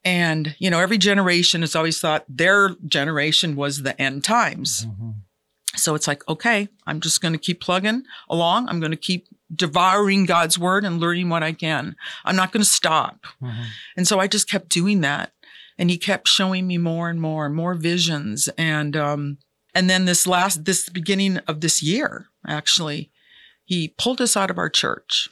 And, 0.03 0.55
you 0.57 0.71
know, 0.71 0.79
every 0.79 0.97
generation 0.97 1.61
has 1.61 1.75
always 1.75 1.99
thought 1.99 2.25
their 2.27 2.75
generation 2.87 3.55
was 3.55 3.83
the 3.83 4.01
end 4.01 4.23
times. 4.23 4.87
Mm-hmm. 4.87 5.11
So 5.75 5.93
it's 5.93 6.07
like, 6.07 6.27
okay, 6.27 6.67
I'm 6.87 6.99
just 6.99 7.21
going 7.21 7.33
to 7.33 7.37
keep 7.37 7.61
plugging 7.61 8.01
along. 8.31 8.67
I'm 8.67 8.79
going 8.79 8.89
to 8.89 8.97
keep 8.97 9.27
devouring 9.55 10.25
God's 10.25 10.57
word 10.57 10.83
and 10.85 10.99
learning 10.99 11.29
what 11.29 11.43
I 11.43 11.53
can. 11.53 11.95
I'm 12.25 12.35
not 12.35 12.51
going 12.51 12.63
to 12.63 12.67
stop. 12.67 13.27
Mm-hmm. 13.39 13.63
And 13.95 14.07
so 14.07 14.19
I 14.19 14.25
just 14.25 14.49
kept 14.49 14.69
doing 14.69 15.01
that. 15.01 15.33
And 15.77 15.91
he 15.91 15.99
kept 15.99 16.27
showing 16.27 16.65
me 16.65 16.79
more 16.79 17.11
and 17.11 17.21
more 17.21 17.45
and 17.45 17.55
more 17.55 17.75
visions. 17.75 18.49
And, 18.57 18.97
um, 18.97 19.37
and 19.73 19.89
then 19.89 20.05
this 20.05 20.27
last, 20.27 20.65
this 20.65 20.89
beginning 20.89 21.37
of 21.39 21.61
this 21.61 21.81
year, 21.81 22.27
actually, 22.47 23.11
he 23.63 23.87
pulled 23.97 24.21
us 24.21 24.35
out 24.35 24.49
of 24.51 24.57
our 24.57 24.69
church. 24.69 25.29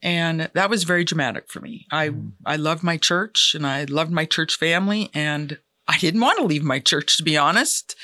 And 0.00 0.48
that 0.54 0.70
was 0.70 0.84
very 0.84 1.04
dramatic 1.04 1.50
for 1.50 1.60
me. 1.60 1.86
I, 1.90 2.10
mm. 2.10 2.32
I 2.46 2.56
loved 2.56 2.84
my 2.84 2.96
church 2.96 3.54
and 3.54 3.66
I 3.66 3.84
loved 3.84 4.12
my 4.12 4.24
church 4.24 4.54
family 4.54 5.10
and 5.12 5.58
I 5.88 5.98
didn't 5.98 6.20
want 6.20 6.38
to 6.38 6.44
leave 6.44 6.62
my 6.62 6.78
church, 6.78 7.16
to 7.16 7.24
be 7.24 7.36
honest. 7.36 7.96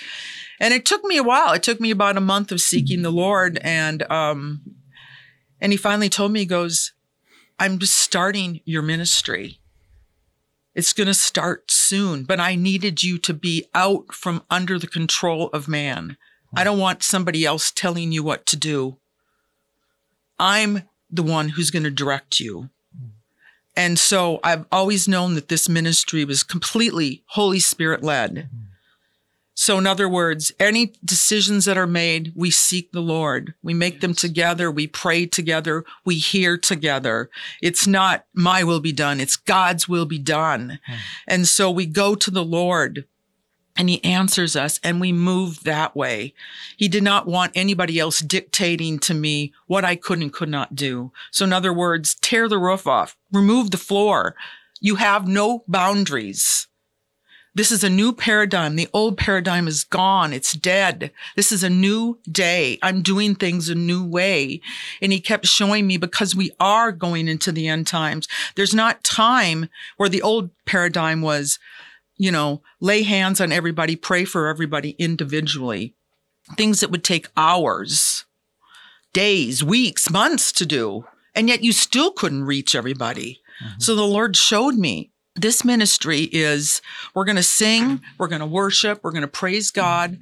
And 0.58 0.74
it 0.74 0.84
took 0.84 1.04
me 1.04 1.18
a 1.18 1.22
while. 1.22 1.52
It 1.52 1.62
took 1.62 1.80
me 1.80 1.90
about 1.90 2.16
a 2.16 2.20
month 2.22 2.50
of 2.50 2.60
seeking 2.60 3.02
the 3.02 3.12
Lord. 3.12 3.58
And, 3.62 4.02
um, 4.10 4.62
and 5.60 5.72
he 5.72 5.76
finally 5.76 6.08
told 6.08 6.32
me, 6.32 6.40
he 6.40 6.46
goes, 6.46 6.92
I'm 7.58 7.78
just 7.78 7.96
starting 7.96 8.60
your 8.64 8.82
ministry. 8.82 9.60
It's 10.74 10.92
going 10.92 11.06
to 11.06 11.14
start 11.14 11.70
soon, 11.70 12.24
but 12.24 12.40
I 12.40 12.56
needed 12.56 13.02
you 13.02 13.18
to 13.18 13.34
be 13.34 13.66
out 13.74 14.12
from 14.12 14.42
under 14.50 14.78
the 14.78 14.86
control 14.86 15.48
of 15.48 15.68
man. 15.68 16.16
I 16.56 16.64
don't 16.64 16.78
want 16.78 17.02
somebody 17.02 17.44
else 17.44 17.70
telling 17.70 18.12
you 18.12 18.22
what 18.22 18.46
to 18.46 18.56
do. 18.56 18.98
I'm 20.38 20.82
the 21.10 21.22
one 21.22 21.50
who's 21.50 21.70
going 21.70 21.84
to 21.84 21.90
direct 21.90 22.40
you. 22.40 22.70
And 23.76 23.98
so 23.98 24.40
I've 24.42 24.66
always 24.70 25.08
known 25.08 25.34
that 25.34 25.48
this 25.48 25.68
ministry 25.68 26.24
was 26.24 26.42
completely 26.42 27.24
Holy 27.28 27.60
Spirit 27.60 28.02
led. 28.02 28.48
So, 29.56 29.78
in 29.78 29.86
other 29.86 30.08
words, 30.08 30.50
any 30.58 30.92
decisions 31.04 31.64
that 31.64 31.78
are 31.78 31.86
made, 31.86 32.32
we 32.34 32.50
seek 32.50 32.90
the 32.90 33.00
Lord. 33.00 33.54
We 33.62 33.72
make 33.72 34.00
them 34.00 34.12
together. 34.12 34.68
We 34.68 34.88
pray 34.88 35.26
together. 35.26 35.84
We 36.04 36.16
hear 36.16 36.58
together. 36.58 37.30
It's 37.62 37.86
not 37.86 38.26
my 38.34 38.64
will 38.64 38.80
be 38.80 38.92
done. 38.92 39.20
It's 39.20 39.36
God's 39.36 39.88
will 39.88 40.06
be 40.06 40.18
done. 40.18 40.80
Hmm. 40.86 40.94
And 41.28 41.46
so 41.46 41.70
we 41.70 41.86
go 41.86 42.16
to 42.16 42.30
the 42.32 42.44
Lord 42.44 43.06
and 43.76 43.88
he 43.88 44.02
answers 44.04 44.56
us 44.56 44.80
and 44.82 45.00
we 45.00 45.12
move 45.12 45.62
that 45.64 45.96
way. 45.96 46.34
He 46.76 46.88
did 46.88 47.02
not 47.02 47.26
want 47.26 47.52
anybody 47.54 47.98
else 47.98 48.20
dictating 48.20 48.98
to 49.00 49.14
me 49.14 49.52
what 49.66 49.84
I 49.84 49.96
could 49.96 50.20
and 50.20 50.32
could 50.32 50.48
not 50.48 50.74
do. 50.74 51.12
So, 51.30 51.44
in 51.44 51.52
other 51.52 51.72
words, 51.72 52.16
tear 52.16 52.48
the 52.48 52.58
roof 52.58 52.86
off, 52.86 53.16
remove 53.32 53.70
the 53.70 53.76
floor. 53.76 54.34
You 54.80 54.96
have 54.96 55.26
no 55.26 55.64
boundaries. 55.66 56.68
This 57.56 57.70
is 57.70 57.84
a 57.84 57.90
new 57.90 58.12
paradigm. 58.12 58.74
The 58.74 58.88
old 58.92 59.16
paradigm 59.16 59.68
is 59.68 59.84
gone. 59.84 60.32
It's 60.32 60.54
dead. 60.54 61.12
This 61.36 61.52
is 61.52 61.62
a 61.62 61.70
new 61.70 62.18
day. 62.30 62.78
I'm 62.82 63.00
doing 63.00 63.36
things 63.36 63.68
a 63.68 63.76
new 63.76 64.04
way. 64.04 64.60
And 65.00 65.12
he 65.12 65.20
kept 65.20 65.46
showing 65.46 65.86
me 65.86 65.96
because 65.96 66.34
we 66.34 66.50
are 66.58 66.90
going 66.90 67.28
into 67.28 67.52
the 67.52 67.68
end 67.68 67.86
times. 67.86 68.26
There's 68.56 68.74
not 68.74 69.04
time 69.04 69.68
where 69.96 70.08
the 70.08 70.22
old 70.22 70.50
paradigm 70.64 71.22
was, 71.22 71.60
you 72.16 72.32
know, 72.32 72.60
lay 72.80 73.02
hands 73.02 73.40
on 73.40 73.52
everybody, 73.52 73.94
pray 73.94 74.24
for 74.24 74.48
everybody 74.48 74.90
individually. 74.98 75.94
Things 76.56 76.80
that 76.80 76.90
would 76.90 77.04
take 77.04 77.28
hours, 77.36 78.24
days, 79.12 79.62
weeks, 79.62 80.10
months 80.10 80.50
to 80.52 80.66
do. 80.66 81.06
And 81.36 81.48
yet 81.48 81.62
you 81.62 81.72
still 81.72 82.10
couldn't 82.10 82.44
reach 82.44 82.74
everybody. 82.74 83.40
Mm-hmm. 83.62 83.80
So 83.80 83.94
the 83.94 84.02
Lord 84.02 84.36
showed 84.36 84.74
me 84.74 85.12
this 85.36 85.64
ministry 85.64 86.28
is 86.32 86.80
we're 87.14 87.24
going 87.24 87.36
to 87.36 87.42
sing, 87.42 88.00
we're 88.18 88.28
going 88.28 88.40
to 88.40 88.46
worship, 88.46 89.00
we're 89.02 89.10
going 89.10 89.22
to 89.22 89.28
praise 89.28 89.70
God 89.70 90.18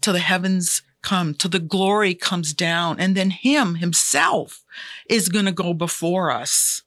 till 0.00 0.12
the 0.12 0.18
heavens 0.18 0.82
come, 1.02 1.34
till 1.34 1.50
the 1.50 1.58
glory 1.58 2.14
comes 2.14 2.52
down. 2.52 2.98
And 2.98 3.16
then 3.16 3.30
Him 3.30 3.76
Himself 3.76 4.64
is 5.08 5.28
going 5.28 5.44
to 5.44 5.52
go 5.52 5.74
before 5.74 6.30
us. 6.30 6.82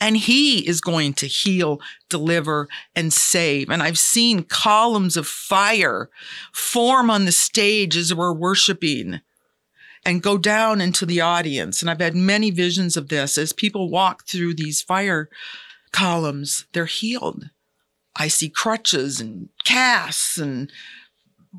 And 0.00 0.16
He 0.16 0.66
is 0.66 0.80
going 0.80 1.14
to 1.14 1.26
heal, 1.26 1.80
deliver, 2.08 2.68
and 2.96 3.12
save. 3.12 3.70
And 3.70 3.82
I've 3.82 3.98
seen 3.98 4.42
columns 4.42 5.16
of 5.16 5.26
fire 5.26 6.10
form 6.52 7.08
on 7.08 7.24
the 7.24 7.32
stage 7.32 7.96
as 7.96 8.12
we're 8.12 8.32
worshiping 8.32 9.20
and 10.04 10.22
go 10.22 10.36
down 10.36 10.80
into 10.80 11.06
the 11.06 11.20
audience. 11.20 11.80
And 11.80 11.90
I've 11.90 12.00
had 12.00 12.16
many 12.16 12.50
visions 12.50 12.96
of 12.96 13.08
this 13.08 13.38
as 13.38 13.52
people 13.52 13.88
walk 13.88 14.26
through 14.26 14.54
these 14.54 14.82
fire 14.82 15.28
columns, 15.92 16.66
they're 16.72 16.86
healed. 16.86 17.50
I 18.16 18.28
see 18.28 18.48
crutches 18.48 19.20
and 19.20 19.48
casts 19.64 20.38
and 20.38 20.70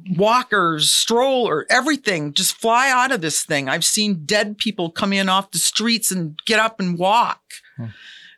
walkers, 0.09 0.91
stroller, 0.91 1.65
everything 1.69 2.33
just 2.33 2.55
fly 2.55 2.89
out 2.89 3.11
of 3.11 3.21
this 3.21 3.43
thing. 3.43 3.69
I've 3.69 3.85
seen 3.85 4.25
dead 4.25 4.57
people 4.57 4.89
come 4.89 5.13
in 5.13 5.29
off 5.29 5.51
the 5.51 5.59
streets 5.59 6.11
and 6.11 6.37
get 6.45 6.59
up 6.59 6.79
and 6.79 6.97
walk. 6.97 7.41
Hmm. 7.77 7.87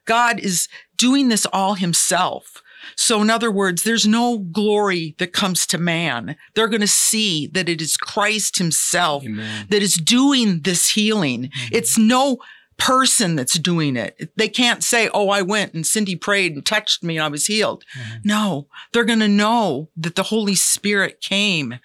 God 0.06 0.40
is 0.40 0.68
doing 0.98 1.30
this 1.30 1.46
all 1.48 1.76
himself. 1.76 2.62
So, 2.96 3.22
in 3.22 3.32
other 3.32 3.50
words, 3.50 3.84
there's 3.84 4.06
no 4.06 4.38
glory 4.38 5.16
that 5.18 5.34
comes 5.34 5.66
to 5.68 5.78
man. 5.80 6.36
They're 6.54 6.68
going 6.68 6.82
to 6.82 6.88
see 6.88 7.48
that 7.48 7.68
it 7.68 7.82
is 7.82 7.98
Christ 7.98 8.60
Himself 8.60 9.26
Amen. 9.26 9.66
that 9.70 9.82
is 9.82 9.96
doing 9.96 10.62
this 10.62 10.92
healing. 10.92 11.46
Mm-hmm. 11.46 11.76
It's 11.76 11.98
no 11.98 12.38
person 12.78 13.36
that's 13.36 13.58
doing 13.58 13.96
it. 13.96 14.32
They 14.36 14.50
can't 14.50 14.84
say, 14.84 15.10
Oh, 15.14 15.30
I 15.30 15.42
went 15.42 15.74
and 15.74 15.86
Cindy 15.86 16.16
prayed 16.16 16.54
and 16.54 16.66
touched 16.66 17.04
me 17.04 17.18
and 17.18 17.24
I 17.26 17.30
was 17.30 17.48
healed. 17.48 17.84
Mm-hmm. 17.98 18.18
No, 18.26 18.68
they're 18.92 19.06
going 19.06 19.20
to 19.20 19.28
know 19.28 19.90
that 19.96 20.16
the 20.16 20.24
Holy 20.24 20.56
Spirit 20.56 21.22
came 21.22 21.80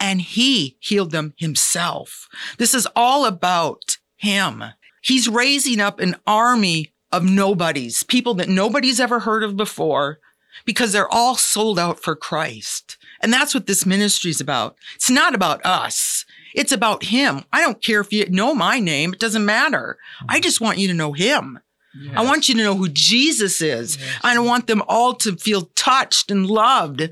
and 0.00 0.20
he 0.20 0.76
healed 0.80 1.12
them 1.12 1.34
himself. 1.36 2.28
This 2.58 2.74
is 2.74 2.88
all 2.96 3.24
about 3.24 3.98
him. 4.16 4.64
He's 5.02 5.28
raising 5.28 5.80
up 5.80 6.00
an 6.00 6.16
army 6.26 6.92
of 7.10 7.24
nobodies, 7.24 8.02
people 8.02 8.34
that 8.34 8.48
nobody's 8.48 9.00
ever 9.00 9.20
heard 9.20 9.42
of 9.42 9.56
before 9.56 10.18
because 10.64 10.92
they're 10.92 11.12
all 11.12 11.36
sold 11.36 11.78
out 11.78 12.00
for 12.00 12.16
Christ. 12.16 12.96
And 13.20 13.32
that's 13.32 13.54
what 13.54 13.66
this 13.66 13.86
ministry 13.86 14.30
is 14.30 14.40
about. 14.40 14.76
It's 14.94 15.10
not 15.10 15.34
about 15.34 15.64
us. 15.64 16.24
It's 16.54 16.72
about 16.72 17.04
him. 17.04 17.44
I 17.52 17.60
don't 17.60 17.82
care 17.82 18.00
if 18.00 18.12
you 18.12 18.28
know 18.28 18.54
my 18.54 18.78
name. 18.78 19.12
It 19.12 19.20
doesn't 19.20 19.44
matter. 19.44 19.98
I 20.28 20.40
just 20.40 20.60
want 20.60 20.78
you 20.78 20.88
to 20.88 20.94
know 20.94 21.12
him. 21.12 21.58
Yes. 21.94 22.14
I 22.16 22.24
want 22.24 22.48
you 22.48 22.54
to 22.54 22.62
know 22.62 22.74
who 22.74 22.88
Jesus 22.88 23.60
is. 23.60 23.98
Yes. 23.98 24.20
I 24.22 24.38
want 24.38 24.66
them 24.66 24.82
all 24.88 25.14
to 25.16 25.36
feel 25.36 25.70
touched 25.74 26.30
and 26.30 26.46
loved 26.46 27.02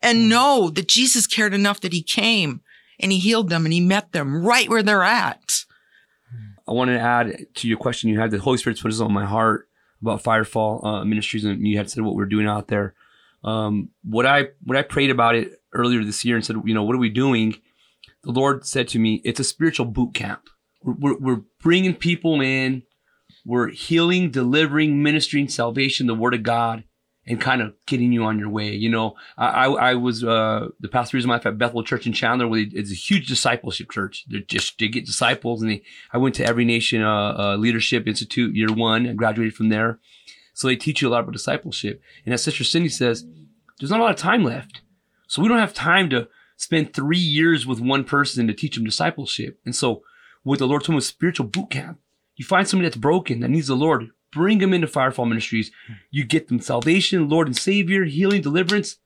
and 0.00 0.18
mm. 0.18 0.28
know 0.28 0.70
that 0.70 0.88
Jesus 0.88 1.26
cared 1.26 1.52
enough 1.52 1.80
that 1.80 1.92
he 1.92 2.02
came 2.02 2.62
and 2.98 3.12
he 3.12 3.18
healed 3.18 3.50
them 3.50 3.64
and 3.64 3.72
he 3.72 3.80
met 3.80 4.12
them 4.12 4.44
right 4.44 4.68
where 4.68 4.82
they're 4.82 5.02
at. 5.02 5.64
I 6.66 6.72
wanted 6.72 6.94
to 6.94 7.00
add 7.00 7.46
to 7.56 7.68
your 7.68 7.78
question 7.78 8.10
you 8.10 8.20
had 8.20 8.30
the 8.30 8.38
Holy 8.38 8.56
Spirit's 8.56 8.80
put 8.80 8.90
this 8.90 9.00
on 9.00 9.12
my 9.12 9.26
heart 9.26 9.68
about 10.00 10.22
Firefall 10.22 10.84
uh, 10.84 11.04
Ministries 11.04 11.44
and 11.44 11.66
you 11.66 11.76
had 11.76 11.90
said 11.90 12.04
what 12.04 12.14
we're 12.14 12.26
doing 12.26 12.46
out 12.46 12.68
there. 12.68 12.94
Um, 13.42 13.90
what 14.04 14.26
I 14.26 14.48
what 14.64 14.76
I 14.78 14.82
prayed 14.82 15.10
about 15.10 15.34
it 15.34 15.60
earlier 15.72 16.04
this 16.04 16.24
year 16.24 16.36
and 16.36 16.44
said, 16.44 16.56
you 16.64 16.74
know, 16.74 16.82
what 16.82 16.94
are 16.94 17.00
we 17.00 17.08
doing? 17.08 17.54
The 18.22 18.32
Lord 18.32 18.66
said 18.66 18.88
to 18.88 18.98
me, 18.98 19.20
it's 19.24 19.40
a 19.40 19.44
spiritual 19.44 19.86
boot 19.86 20.14
camp. 20.14 20.48
We're, 20.82 20.94
we're, 20.94 21.18
we're 21.18 21.42
bringing 21.62 21.94
people 21.94 22.40
in. 22.40 22.82
We're 23.44 23.68
healing, 23.68 24.30
delivering, 24.30 25.02
ministering 25.02 25.48
salvation, 25.48 26.06
the 26.06 26.14
word 26.14 26.34
of 26.34 26.42
God, 26.42 26.84
and 27.26 27.40
kind 27.40 27.62
of 27.62 27.74
getting 27.86 28.12
you 28.12 28.24
on 28.24 28.38
your 28.38 28.50
way. 28.50 28.74
You 28.74 28.90
know, 28.90 29.14
I, 29.38 29.66
I 29.66 29.94
was 29.94 30.22
uh, 30.22 30.68
the 30.78 30.88
past 30.88 31.10
three 31.10 31.18
years 31.18 31.24
of 31.24 31.28
my 31.28 31.34
life 31.34 31.46
at 31.46 31.56
Bethel 31.56 31.82
Church 31.82 32.06
in 32.06 32.12
Chandler, 32.12 32.48
where 32.48 32.66
it's 32.70 32.90
a 32.90 32.94
huge 32.94 33.28
discipleship 33.28 33.90
church. 33.90 34.24
They're 34.28 34.40
just 34.40 34.78
to 34.78 34.88
get 34.88 35.06
disciples, 35.06 35.62
and 35.62 35.70
they, 35.70 35.82
I 36.12 36.18
went 36.18 36.34
to 36.36 36.44
Every 36.44 36.64
Nation 36.64 37.02
uh, 37.02 37.34
uh, 37.38 37.56
Leadership 37.56 38.06
Institute 38.06 38.54
year 38.54 38.72
one. 38.72 39.06
I 39.06 39.12
graduated 39.14 39.54
from 39.54 39.70
there, 39.70 40.00
so 40.52 40.66
they 40.66 40.76
teach 40.76 41.00
you 41.00 41.08
a 41.08 41.10
lot 41.10 41.20
about 41.20 41.32
discipleship. 41.32 42.02
And 42.24 42.34
as 42.34 42.42
Sister 42.42 42.64
Cindy 42.64 42.90
says, 42.90 43.24
there's 43.78 43.90
not 43.90 44.00
a 44.00 44.02
lot 44.02 44.12
of 44.12 44.18
time 44.18 44.44
left, 44.44 44.82
so 45.28 45.40
we 45.40 45.48
don't 45.48 45.58
have 45.58 45.72
time 45.72 46.10
to 46.10 46.28
spend 46.60 46.92
three 46.92 47.18
years 47.18 47.66
with 47.66 47.80
one 47.80 48.04
person 48.04 48.46
to 48.46 48.52
teach 48.52 48.74
them 48.74 48.84
discipleship. 48.84 49.58
And 49.64 49.74
so, 49.74 50.02
what 50.42 50.58
the 50.58 50.66
Lord 50.68 50.82
told 50.82 50.90
me 50.90 50.96
was 50.96 51.06
spiritual 51.06 51.46
boot 51.46 51.70
camp. 51.70 51.98
You 52.36 52.44
find 52.44 52.68
somebody 52.68 52.88
that's 52.88 52.98
broken 52.98 53.40
that 53.40 53.48
needs 53.48 53.68
the 53.68 53.74
Lord, 53.74 54.10
bring 54.30 54.58
them 54.58 54.74
into 54.74 54.86
Firefall 54.86 55.26
Ministries. 55.26 55.70
You 56.10 56.24
get 56.24 56.48
them 56.48 56.60
salvation, 56.60 57.28
Lord 57.30 57.46
and 57.46 57.56
Savior, 57.56 58.04
healing, 58.04 58.42
deliverance, 58.42 58.98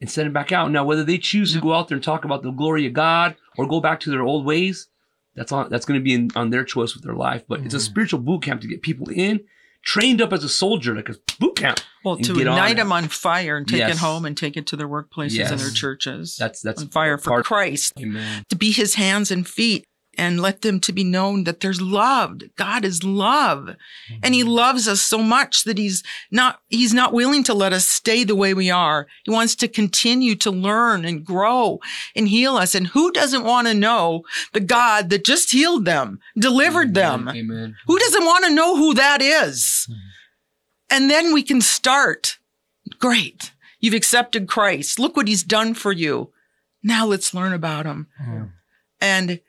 and 0.00 0.08
send 0.08 0.26
them 0.26 0.32
back 0.32 0.52
out. 0.52 0.70
Now, 0.70 0.84
whether 0.84 1.04
they 1.04 1.18
choose 1.18 1.52
to 1.52 1.60
go 1.60 1.74
out 1.74 1.88
there 1.88 1.96
and 1.96 2.04
talk 2.04 2.24
about 2.24 2.42
the 2.42 2.50
glory 2.52 2.86
of 2.86 2.92
God 2.92 3.34
or 3.56 3.66
go 3.66 3.80
back 3.80 3.98
to 4.00 4.10
their 4.10 4.22
old 4.22 4.44
ways, 4.44 4.88
that's 5.34 5.50
on 5.50 5.70
that's 5.70 5.84
going 5.84 5.98
to 5.98 6.04
be 6.04 6.14
in, 6.14 6.30
on 6.36 6.50
their 6.50 6.64
choice 6.64 6.94
with 6.94 7.02
their 7.02 7.16
life. 7.16 7.42
But 7.48 7.58
mm-hmm. 7.58 7.66
it's 7.66 7.74
a 7.74 7.78
mm-hmm. 7.78 7.84
spiritual 7.84 8.20
boot 8.20 8.42
camp 8.42 8.60
to 8.60 8.68
get 8.68 8.82
people 8.82 9.08
in 9.10 9.40
trained 9.82 10.20
up 10.20 10.32
as 10.32 10.44
a 10.44 10.48
soldier, 10.48 10.94
like 10.94 11.08
a 11.08 11.14
boot 11.38 11.56
camp. 11.56 11.80
Well, 12.04 12.16
to 12.16 12.40
ignite 12.40 12.76
them 12.76 12.90
on 12.90 13.08
fire 13.08 13.56
and 13.56 13.66
take 13.66 13.78
yes. 13.78 13.94
it 13.94 13.98
home 13.98 14.24
and 14.24 14.36
take 14.36 14.56
it 14.56 14.66
to 14.68 14.76
their 14.76 14.88
workplaces 14.88 15.32
yes. 15.32 15.50
and 15.52 15.60
their 15.60 15.70
churches. 15.70 16.36
That's 16.36 16.60
that's 16.60 16.82
on 16.82 16.88
fire 16.88 17.16
for 17.16 17.42
Christ. 17.42 17.92
Amen. 17.98 18.44
To 18.48 18.56
be 18.56 18.72
His 18.72 18.94
hands 18.94 19.30
and 19.30 19.46
feet 19.46 19.86
and 20.18 20.40
let 20.40 20.60
them 20.60 20.78
to 20.80 20.92
be 20.92 21.04
known 21.04 21.44
that 21.44 21.60
there's 21.60 21.80
love. 21.80 22.42
God 22.56 22.84
is 22.84 23.02
love. 23.02 23.64
Mm-hmm. 23.64 24.20
And 24.22 24.34
he 24.34 24.44
loves 24.44 24.86
us 24.86 25.00
so 25.00 25.18
much 25.18 25.64
that 25.64 25.78
he's 25.78 26.02
not, 26.30 26.60
he's 26.68 26.92
not 26.92 27.12
willing 27.12 27.42
to 27.44 27.54
let 27.54 27.72
us 27.72 27.86
stay 27.86 28.22
the 28.22 28.36
way 28.36 28.52
we 28.52 28.70
are. 28.70 29.06
He 29.24 29.30
wants 29.30 29.54
to 29.56 29.68
continue 29.68 30.34
to 30.36 30.50
learn 30.50 31.04
and 31.04 31.24
grow 31.24 31.80
and 32.14 32.28
heal 32.28 32.56
us. 32.56 32.74
And 32.74 32.88
who 32.88 33.10
doesn't 33.10 33.44
want 33.44 33.68
to 33.68 33.74
know 33.74 34.22
the 34.52 34.60
God 34.60 35.08
that 35.10 35.24
just 35.24 35.52
healed 35.52 35.84
them, 35.86 36.20
delivered 36.38 36.96
Amen. 36.96 37.24
them? 37.24 37.36
Amen. 37.36 37.76
Who 37.86 37.98
doesn't 37.98 38.24
want 38.24 38.44
to 38.44 38.54
know 38.54 38.76
who 38.76 38.94
that 38.94 39.22
is? 39.22 39.86
Mm-hmm. 39.90 39.98
And 40.90 41.10
then 41.10 41.32
we 41.32 41.42
can 41.42 41.62
start. 41.62 42.38
Great. 42.98 43.52
You've 43.80 43.94
accepted 43.94 44.46
Christ. 44.46 44.98
Look 44.98 45.16
what 45.16 45.26
he's 45.26 45.42
done 45.42 45.72
for 45.72 45.90
you. 45.90 46.30
Now 46.82 47.06
let's 47.06 47.32
learn 47.32 47.54
about 47.54 47.86
him. 47.86 48.08
Mm-hmm. 48.20 48.44
And 49.00 49.40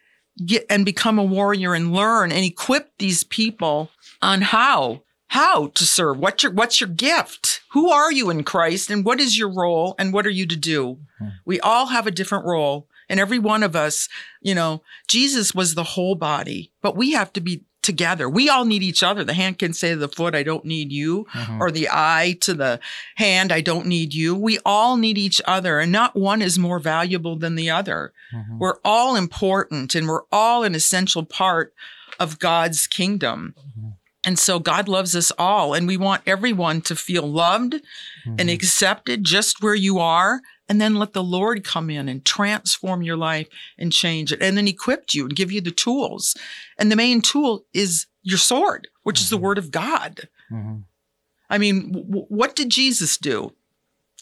get 0.46 0.66
and 0.70 0.86
become 0.86 1.20
a 1.20 1.24
warrior 1.24 1.74
and 1.74 1.94
learn 1.94 2.32
and 2.32 2.44
equip 2.46 2.98
these 2.98 3.24
people 3.24 3.90
on 4.22 4.42
how 4.42 5.04
how 5.28 5.68
to 5.68 5.84
serve. 5.84 6.20
What's 6.20 6.44
your 6.44 6.52
what's 6.52 6.80
your 6.80 6.90
gift? 6.90 7.62
Who 7.72 7.90
are 7.90 8.12
you 8.12 8.30
in 8.30 8.44
christ 8.44 8.90
and 8.90 9.04
what 9.04 9.20
is 9.20 9.38
your 9.38 9.50
role 9.50 9.96
and 9.98 10.14
what 10.14 10.26
are 10.26 10.32
you 10.32 10.46
to 10.46 10.56
do? 10.56 11.00
Mm-hmm. 11.22 11.30
we 11.46 11.60
all 11.60 11.88
have 11.88 12.08
a 12.08 12.12
different 12.12 12.46
role 12.46 12.88
and 13.10 13.20
every 13.20 13.40
one 13.40 13.64
of 13.64 13.76
us 13.76 14.10
you 14.42 14.56
know 14.56 14.82
jesus 15.08 15.54
was 15.54 15.76
the 15.76 15.84
whole 15.84 16.16
body 16.16 16.72
but 16.82 16.96
we 16.96 17.12
have 17.12 17.32
to 17.34 17.42
be 17.42 17.64
together. 17.84 18.30
We 18.30 18.50
all 18.50 18.66
need 18.66 18.84
each 18.84 19.04
other. 19.04 19.24
The 19.24 19.34
hand 19.34 19.60
can 19.60 19.74
say 19.74 19.92
to 19.92 19.96
the 19.96 20.08
foot, 20.08 20.36
I 20.36 20.44
don't 20.44 20.66
need 20.66 20.92
you, 20.92 21.26
mm-hmm. 21.34 21.62
or 21.62 21.72
the 21.72 21.90
eye 21.92 22.38
to 22.42 22.54
the 22.54 22.80
hand, 23.16 23.52
I 23.52 23.62
don't 23.62 23.86
need 23.86 24.14
you. 24.14 24.36
We 24.36 24.60
all 24.66 24.98
need 24.98 25.18
each 25.18 25.42
other, 25.46 25.80
and 25.80 25.92
not 25.92 26.16
one 26.16 26.42
is 26.42 26.58
more 26.58 26.80
valuable 26.80 27.36
than 27.36 27.56
the 27.56 27.70
other. 27.70 28.14
Mm-hmm. 28.34 28.60
We're 28.60 28.80
all 28.84 29.16
important 29.16 29.96
and 29.96 30.08
we're 30.08 30.24
all 30.32 30.64
an 30.64 30.76
essential 30.76 31.24
part 31.24 31.74
of 32.20 32.40
God's 32.40 32.88
kingdom. 32.88 33.56
Mm-hmm. 33.60 33.90
And 34.26 34.40
so 34.40 34.58
God 34.58 34.88
loves 34.88 35.16
us 35.16 35.32
all, 35.38 35.74
and 35.74 35.86
we 35.86 35.98
want 35.98 36.24
everyone 36.26 36.82
to 36.84 36.96
feel 36.96 37.30
loved 37.30 37.74
and 38.26 38.40
mm-hmm. 38.40 38.50
accepted 38.50 39.26
just 39.26 39.62
where 39.62 39.76
you 39.76 40.00
are 40.00 40.42
and 40.70 40.80
then 40.80 40.96
let 40.96 41.14
the 41.14 41.24
Lord 41.24 41.64
come 41.64 41.90
in 41.90 42.08
and 42.08 42.24
transform 42.24 43.02
your 43.02 43.18
life 43.18 43.48
and 43.78 43.92
change 43.92 44.32
it 44.32 44.42
and 44.42 44.58
then 44.58 44.68
equip 44.68 45.14
you 45.14 45.26
and 45.26 45.36
give 45.36 45.52
you 45.52 45.62
the 45.62 45.72
tools. 45.72 46.36
And 46.78 46.92
the 46.92 46.96
main 46.96 47.22
tool 47.22 47.66
is 47.74 48.08
your 48.22 48.38
sword, 48.38 48.88
which 49.04 49.18
mm-hmm. 49.18 49.24
is 49.24 49.30
the 49.30 49.36
mm-hmm. 49.36 49.46
word 49.46 49.58
of 49.58 49.72
God. 49.72 50.30
Mm-hmm. 50.52 50.80
I 51.50 51.58
mean, 51.58 51.92
w- 51.92 52.26
what 52.30 52.56
did 52.56 52.70
Jesus 52.70 53.18
do? 53.18 53.54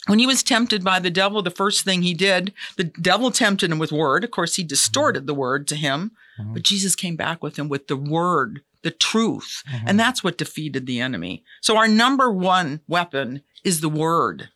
When 0.08 0.18
he 0.18 0.26
was 0.26 0.42
tempted 0.42 0.84
by 0.84 1.00
the 1.00 1.12
devil, 1.12 1.44
the 1.44 1.52
first 1.52 1.86
thing 1.86 2.02
he 2.02 2.16
did, 2.16 2.54
the 2.76 2.86
devil 2.86 3.30
tempted 3.30 3.72
him 3.72 3.78
with 3.78 3.92
word. 3.92 4.24
Of 4.24 4.32
course, 4.32 4.56
he 4.56 4.64
distorted 4.64 5.28
the 5.28 5.36
word 5.36 5.68
to 5.68 5.76
him, 5.76 6.12
mm-hmm. 6.40 6.54
but 6.54 6.64
Jesus 6.64 6.96
came 6.96 7.16
back 7.16 7.44
with 7.44 7.58
him 7.58 7.70
with 7.70 7.88
the 7.88 7.96
word, 7.96 8.64
the 8.84 8.92
truth. 8.92 9.64
And 9.72 9.82
mm-hmm. 9.82 9.98
that's 9.98 10.24
what 10.24 10.38
defeated 10.38 10.86
the 10.86 11.00
enemy. 11.00 11.44
So 11.62 11.78
our 11.78 11.88
number 11.88 12.32
one 12.32 12.82
weapon 12.88 13.44
is 13.64 13.82
the 13.82 13.90
word 13.90 14.50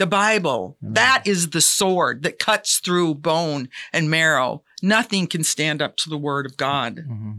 the 0.00 0.06
Bible. 0.06 0.78
Mm-hmm. 0.82 0.94
That 0.94 1.22
is 1.26 1.50
the 1.50 1.60
sword 1.60 2.22
that 2.24 2.40
cuts 2.40 2.78
through 2.78 3.16
bone 3.16 3.68
and 3.92 4.10
marrow. 4.10 4.64
Nothing 4.82 5.26
can 5.26 5.44
stand 5.44 5.82
up 5.82 5.96
to 5.98 6.10
the 6.10 6.18
word 6.18 6.46
of 6.46 6.56
God 6.56 6.96
mm-hmm. 6.96 7.32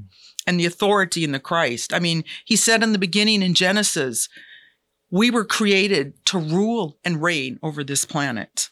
and 0.45 0.59
the 0.59 0.67
authority 0.67 1.23
in 1.23 1.31
the 1.31 1.39
Christ. 1.39 1.93
I 1.93 1.99
mean, 1.99 2.23
he 2.45 2.55
said 2.55 2.83
in 2.83 2.93
the 2.93 2.99
beginning 2.99 3.41
in 3.41 3.55
Genesis, 3.55 4.29
we 5.09 5.31
were 5.31 5.43
created 5.43 6.23
to 6.27 6.37
rule 6.37 6.99
and 7.03 7.21
reign 7.21 7.59
over 7.63 7.83
this 7.83 8.05
planet. 8.05 8.69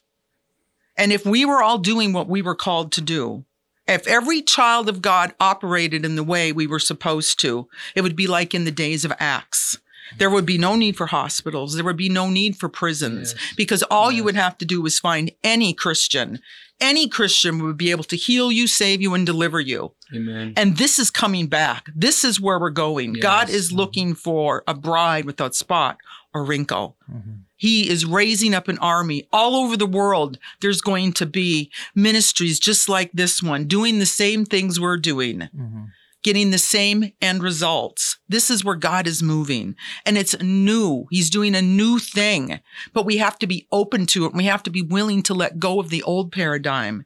And 0.96 1.12
if 1.12 1.26
we 1.26 1.44
were 1.44 1.64
all 1.64 1.80
doing 1.80 2.14
what 2.14 2.30
we 2.30 2.42
were 2.42 2.56
called 2.56 2.92
to 2.94 3.02
do, 3.02 3.46
if 3.90 4.08
every 4.08 4.42
child 4.42 4.88
of 4.90 5.02
God 5.02 5.34
operated 5.40 6.06
in 6.06 6.16
the 6.16 6.24
way 6.24 6.52
we 6.52 6.68
were 6.68 6.80
supposed 6.80 7.40
to, 7.42 7.68
it 7.96 8.02
would 8.02 8.16
be 8.16 8.28
like 8.28 8.54
in 8.54 8.66
the 8.66 8.72
days 8.72 9.04
of 9.06 9.14
Acts 9.20 9.78
There 10.18 10.30
would 10.30 10.46
be 10.46 10.58
no 10.58 10.76
need 10.76 10.98
for 10.98 11.08
hospitals. 11.08 11.76
There 11.76 11.86
would 11.86 11.98
be 11.98 12.10
no 12.10 12.30
need 12.30 12.58
for 12.58 12.68
prisons 12.70 13.36
because 13.56 13.84
all 13.84 14.12
you 14.12 14.24
would 14.24 14.36
have 14.36 14.58
to 14.58 14.66
do 14.66 14.86
is 14.86 15.00
find 15.00 15.32
any 15.44 15.74
Christian. 15.74 16.40
Any 16.82 17.08
Christian 17.08 17.62
would 17.64 17.78
be 17.78 17.92
able 17.92 18.06
to 18.06 18.16
heal 18.16 18.52
you, 18.52 18.66
save 18.66 19.02
you, 19.02 19.14
and 19.14 19.26
deliver 19.26 19.60
you. 19.60 19.92
Amen. 20.16 20.54
And 20.56 20.78
this 20.78 20.98
is 20.98 21.12
coming 21.12 21.48
back. 21.48 21.92
This 21.94 22.24
is 22.24 22.40
where 22.40 22.58
we're 22.60 22.70
going. 22.70 23.14
God 23.14 23.50
is 23.50 23.72
looking 23.72 24.16
for 24.16 24.64
a 24.66 24.74
bride 24.74 25.26
without 25.26 25.56
spot 25.56 25.98
or 26.34 26.44
wrinkle. 26.46 26.96
Mhm. 27.12 27.42
He 27.60 27.90
is 27.90 28.06
raising 28.06 28.54
up 28.56 28.68
an 28.70 28.78
army 28.80 29.28
all 29.34 29.54
over 29.56 29.76
the 29.76 29.86
world. 29.86 30.40
There's 30.62 30.82
going 30.82 31.12
to 31.14 31.26
be 31.26 31.70
ministries 31.94 32.58
just 32.58 32.88
like 32.88 33.12
this 33.14 33.44
one, 33.44 33.66
doing 33.66 34.00
the 34.00 34.06
same 34.06 34.46
things 34.46 34.80
we're 34.80 34.98
doing, 34.98 35.50
Mhm. 35.54 35.88
getting 36.24 36.52
the 36.52 36.58
same 36.58 37.12
end 37.22 37.44
results. 37.44 38.18
This 38.30 38.50
is 38.50 38.64
where 38.64 38.76
God 38.78 39.08
is 39.08 39.22
moving. 39.22 39.76
And 40.06 40.18
it's 40.18 40.40
new. 40.42 41.06
He's 41.12 41.30
doing 41.30 41.54
a 41.54 41.62
new 41.62 42.00
thing, 42.00 42.62
but 42.94 43.06
we 43.06 43.18
have 43.18 43.38
to 43.40 43.48
be 43.48 43.68
open 43.74 44.06
to 44.08 44.26
it. 44.26 44.34
We 44.34 44.46
have 44.46 44.64
to 44.64 44.70
be 44.70 44.82
willing 44.82 45.22
to 45.24 45.34
let 45.34 45.60
go 45.60 45.82
of 45.82 45.90
the 45.90 46.02
old 46.04 46.32
paradigm 46.32 47.04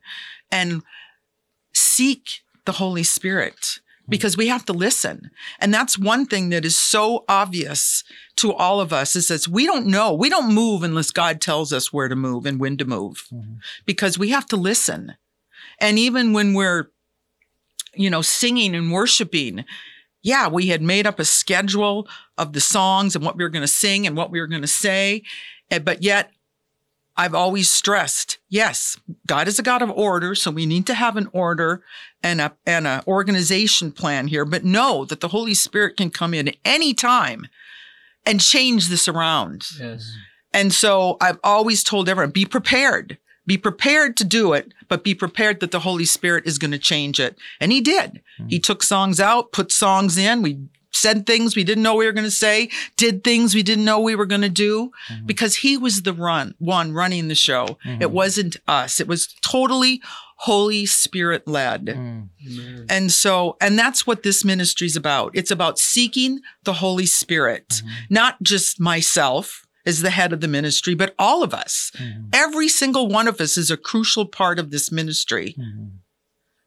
and 0.52 0.84
seek 1.74 2.42
the 2.66 2.74
Holy 2.74 3.04
Spirit 3.04 3.80
because 4.10 4.36
we 4.36 4.48
have 4.48 4.66
to 4.66 4.74
listen. 4.74 5.32
And 5.60 5.74
that's 5.74 5.98
one 5.98 6.26
thing 6.26 6.50
that 6.50 6.66
is 6.66 6.78
so 6.78 7.24
obvious 7.30 8.04
to 8.38 8.52
all 8.54 8.82
of 8.82 8.92
us 8.92 9.16
is 9.16 9.30
that 9.30 9.48
we 9.48 9.66
don't 9.66 9.88
know. 9.88 10.14
We 10.14 10.30
don't 10.30 10.54
move 10.54 10.84
unless 10.84 11.12
God 11.12 11.40
tells 11.40 11.72
us 11.72 11.94
where 11.94 12.08
to 12.10 12.16
move 12.16 12.46
and 12.46 12.60
when 12.60 12.78
to 12.78 12.86
move 12.86 13.28
Mhm. 13.34 13.58
because 13.86 14.18
we 14.18 14.30
have 14.30 14.46
to 14.48 14.58
listen. 14.58 15.16
And 15.80 15.98
even 15.98 16.34
when 16.34 16.54
we're, 16.54 16.92
you 17.96 18.10
know, 18.10 18.22
singing 18.22 18.76
and 18.76 18.92
worshiping, 18.92 19.66
yeah, 20.22 20.48
we 20.48 20.68
had 20.68 20.82
made 20.82 21.06
up 21.08 21.20
a 21.20 21.26
schedule 21.26 22.08
of 22.38 22.54
the 22.54 22.62
songs 22.62 23.16
and 23.16 23.24
what 23.26 23.38
we 23.38 23.44
were 23.44 23.50
going 23.50 23.62
to 23.62 23.68
sing 23.68 24.08
and 24.08 24.16
what 24.18 24.32
we 24.32 24.40
were 24.40 24.48
going 24.48 24.62
to 24.62 24.68
say. 24.68 25.24
eh, 25.72 25.80
But 25.80 26.02
yet, 26.04 26.32
I've 27.16 27.36
always 27.36 27.70
stressed, 27.70 28.40
yes, 28.50 28.98
God 29.28 29.48
is 29.48 29.60
a 29.60 29.64
God 29.64 29.82
of 29.82 29.92
order, 29.92 30.34
so 30.34 30.50
we 30.50 30.66
need 30.66 30.88
to 30.88 30.96
have 30.96 31.16
an 31.16 31.30
order 31.32 31.84
and 32.24 32.42
a 32.42 32.54
and 32.66 32.88
a 32.88 33.04
organization 33.08 33.92
plan 33.92 34.28
here. 34.28 34.46
But 34.46 34.64
know 34.64 35.06
that 35.06 35.20
the 35.20 35.28
Holy 35.28 35.54
Spirit 35.54 35.96
can 35.96 36.10
come 36.10 36.34
in 36.34 36.52
any 36.66 36.94
time 36.94 37.48
and 38.26 38.42
change 38.42 38.88
this 38.88 39.08
around. 39.08 39.64
Yes. 39.80 40.12
And 40.54 40.74
so 40.74 41.18
I've 41.22 41.40
always 41.44 41.84
told 41.84 42.10
everyone, 42.10 42.32
be 42.32 42.46
prepared. 42.46 43.18
Be 43.46 43.58
prepared 43.58 44.16
to 44.18 44.24
do 44.24 44.54
it, 44.54 44.74
but 44.88 45.04
be 45.04 45.14
prepared 45.14 45.60
that 45.60 45.72
the 45.72 45.82
Holy 45.82 46.06
Spirit 46.06 46.46
is 46.48 46.58
going 46.58 46.72
to 46.72 46.80
change 46.80 47.20
it. 47.20 47.38
And 47.60 47.74
he 47.74 47.82
did. 47.82 48.22
He 48.48 48.58
mm. 48.58 48.64
took 48.64 48.82
songs 48.82 49.20
out, 49.20 49.52
put 49.52 49.70
songs 49.70 50.18
in. 50.18 50.42
We 50.42 50.60
said 50.94 51.26
things 51.26 51.56
we 51.56 51.64
didn't 51.64 51.84
know 51.84 51.96
we 51.96 52.06
were 52.06 52.12
going 52.12 52.24
to 52.24 52.32
say, 52.32 52.70
did 52.98 53.24
things 53.24 53.54
we 53.56 53.64
didn't 53.64 53.86
know 53.86 54.00
we 54.00 54.16
were 54.16 54.26
going 54.26 54.42
to 54.42 54.50
do 54.50 54.92
because 55.26 55.58
he 55.58 55.78
was 55.78 56.04
the 56.04 56.14
run 56.14 56.56
one 56.60 56.94
running 56.94 57.28
the 57.28 57.36
show. 57.36 57.78
It 58.00 58.12
wasn't 58.12 58.58
us. 58.68 59.00
It 59.00 59.08
was 59.08 59.28
totally 59.42 60.02
Holy 60.38 60.86
Spirit 60.86 61.48
led. 61.48 61.86
Mm. 61.86 62.28
Amen. 62.46 62.86
And 62.90 63.12
so, 63.12 63.56
and 63.62 63.80
that's 63.80 64.06
what 64.06 64.24
this 64.24 64.44
ministry 64.44 64.88
is 64.88 64.96
about. 64.96 65.32
It's 65.34 65.52
about 65.52 65.80
seeking 65.80 66.42
the 66.64 66.74
Holy 66.74 67.06
Spirit, 67.06 67.82
not 68.10 68.42
just 68.44 68.80
myself 68.80 69.66
as 69.86 70.02
the 70.02 70.10
head 70.10 70.32
of 70.34 70.42
the 70.42 70.48
ministry, 70.48 70.96
but 70.96 71.14
all 71.20 71.44
of 71.44 71.54
us. 71.54 71.92
Mhm. 71.98 72.30
Every 72.34 72.68
single 72.70 73.08
one 73.08 73.28
of 73.28 73.40
us 73.42 73.58
is 73.58 73.70
a 73.72 73.78
crucial 73.78 74.26
part 74.26 74.60
of 74.60 74.72
this 74.72 74.92
ministry. 74.92 75.56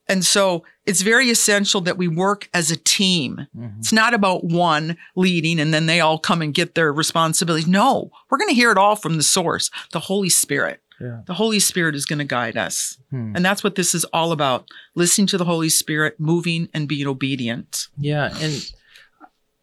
And 0.08 0.24
so 0.24 0.64
it's 0.84 1.02
very 1.02 1.30
essential 1.30 1.80
that 1.82 1.98
we 1.98 2.06
work 2.06 2.48
as 2.54 2.70
a 2.70 2.76
team. 2.76 3.46
Mhm. 3.56 3.78
It's 3.80 3.92
not 3.92 4.14
about 4.14 4.44
one 4.44 4.96
leading 5.16 5.58
and 5.58 5.74
then 5.74 5.86
they 5.86 6.00
all 6.00 6.18
come 6.18 6.42
and 6.42 6.54
get 6.54 6.74
their 6.74 6.92
responsibilities. 6.92 7.66
No, 7.66 8.10
we're 8.30 8.38
going 8.38 8.50
to 8.50 8.54
hear 8.54 8.70
it 8.70 8.78
all 8.78 8.94
from 8.96 9.16
the 9.16 9.22
source, 9.22 9.70
the 9.92 10.00
Holy 10.00 10.28
Spirit. 10.28 10.80
Yeah. 11.00 11.20
The 11.26 11.34
Holy 11.34 11.58
Spirit 11.58 11.94
is 11.94 12.06
going 12.06 12.20
to 12.20 12.24
guide 12.24 12.56
us. 12.56 12.96
Hmm. 13.10 13.32
And 13.36 13.44
that's 13.44 13.62
what 13.62 13.74
this 13.74 13.94
is 13.94 14.04
all 14.12 14.32
about 14.32 14.68
listening 14.94 15.26
to 15.28 15.36
the 15.38 15.44
Holy 15.44 15.68
Spirit, 15.68 16.18
moving 16.18 16.68
and 16.72 16.88
being 16.88 17.06
obedient. 17.06 17.88
Yeah, 17.98 18.34
and 18.40 18.70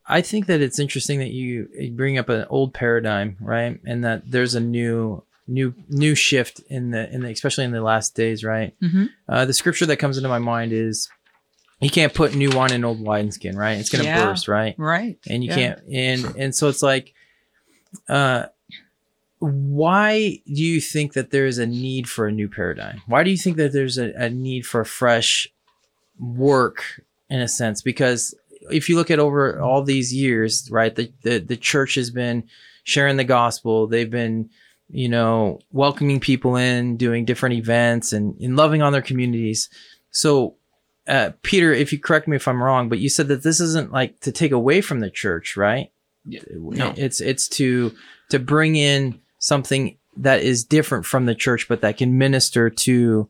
I 0.05 0.21
think 0.21 0.45
that 0.47 0.61
it's 0.61 0.77
interesting 0.77 1.19
that 1.19 1.31
you 1.31 1.69
bring 1.95 2.17
up 2.19 2.29
an 2.29 2.45
old 2.49 2.73
paradigm, 2.73 3.37
right? 3.39 3.79
And 3.85 4.03
that 4.03 4.29
there's 4.29 4.53
a 4.53 4.59
new 4.59 5.23
new 5.47 5.73
new 5.89 6.15
shift 6.15 6.61
in 6.69 6.91
the 6.91 7.11
in 7.13 7.21
the 7.21 7.29
especially 7.31 7.65
in 7.65 7.71
the 7.71 7.81
last 7.81 8.15
days, 8.15 8.43
right? 8.43 8.73
Mhm. 8.81 9.09
Uh, 9.27 9.45
the 9.45 9.53
scripture 9.53 9.85
that 9.87 9.97
comes 9.97 10.17
into 10.17 10.29
my 10.29 10.39
mind 10.39 10.71
is 10.71 11.09
you 11.81 11.89
can't 11.89 12.13
put 12.13 12.33
new 12.35 12.49
wine 12.51 12.71
in 12.71 12.85
old 12.85 13.01
wineskin, 13.01 13.57
right? 13.57 13.77
It's 13.77 13.89
gonna 13.89 14.05
Yeah. 14.05 14.25
burst, 14.25 14.47
right? 14.47 14.73
Right. 14.77 15.17
and 15.27 15.43
you 15.43 15.49
Yeah. 15.49 15.55
can't 15.55 15.79
and 15.91 16.35
and 16.37 16.55
so 16.55 16.69
it's 16.69 16.81
like 16.83 17.13
uh 18.09 18.45
why 19.39 20.39
do 20.47 20.63
you 20.63 20.79
think 20.79 21.13
that 21.13 21.31
there 21.31 21.45
is 21.45 21.57
a 21.57 21.65
need 21.65 22.07
for 22.07 22.27
a 22.27 22.31
new 22.31 22.47
paradigm 22.47 23.01
why 23.07 23.23
do 23.23 23.29
you 23.31 23.37
think 23.37 23.57
that 23.57 23.73
there's 23.73 23.97
a, 23.97 24.13
a 24.15 24.29
need 24.29 24.65
for 24.65 24.85
fresh 24.85 25.47
work 26.19 27.01
in 27.29 27.41
a 27.41 27.47
sense 27.47 27.81
because 27.81 28.33
if 28.71 28.87
you 28.87 28.95
look 28.95 29.11
at 29.11 29.19
over 29.19 29.59
all 29.59 29.83
these 29.83 30.13
years 30.13 30.69
right 30.71 30.95
the 30.95 31.11
the, 31.23 31.39
the 31.39 31.57
church 31.57 31.95
has 31.95 32.09
been 32.09 32.43
sharing 32.83 33.17
the 33.17 33.23
gospel 33.25 33.85
they've 33.87 34.11
been 34.11 34.49
you 34.89 35.09
know 35.09 35.59
welcoming 35.71 36.19
people 36.19 36.55
in 36.55 36.97
doing 36.97 37.25
different 37.25 37.55
events 37.55 38.13
and, 38.13 38.39
and 38.39 38.55
loving 38.55 38.81
on 38.81 38.91
their 38.91 39.01
communities 39.01 39.69
so 40.11 40.55
uh, 41.07 41.31
Peter, 41.41 41.73
if 41.73 41.91
you 41.91 41.99
correct 41.99 42.27
me 42.27 42.35
if 42.35 42.47
I'm 42.47 42.63
wrong, 42.63 42.89
but 42.89 42.99
you 42.99 43.09
said 43.09 43.27
that 43.27 43.43
this 43.43 43.59
isn't 43.59 43.91
like 43.91 44.19
to 44.21 44.31
take 44.31 44.51
away 44.51 44.81
from 44.81 44.99
the 44.99 45.09
church, 45.09 45.57
right? 45.57 45.91
Yeah. 46.25 46.41
No. 46.49 46.93
It's 46.95 47.19
it's 47.19 47.47
to 47.49 47.93
to 48.29 48.39
bring 48.39 48.75
in 48.75 49.19
something 49.39 49.97
that 50.15 50.41
is 50.41 50.63
different 50.63 51.05
from 51.05 51.25
the 51.25 51.35
church, 51.35 51.67
but 51.67 51.81
that 51.81 51.97
can 51.97 52.17
minister 52.17 52.69
to 52.69 53.27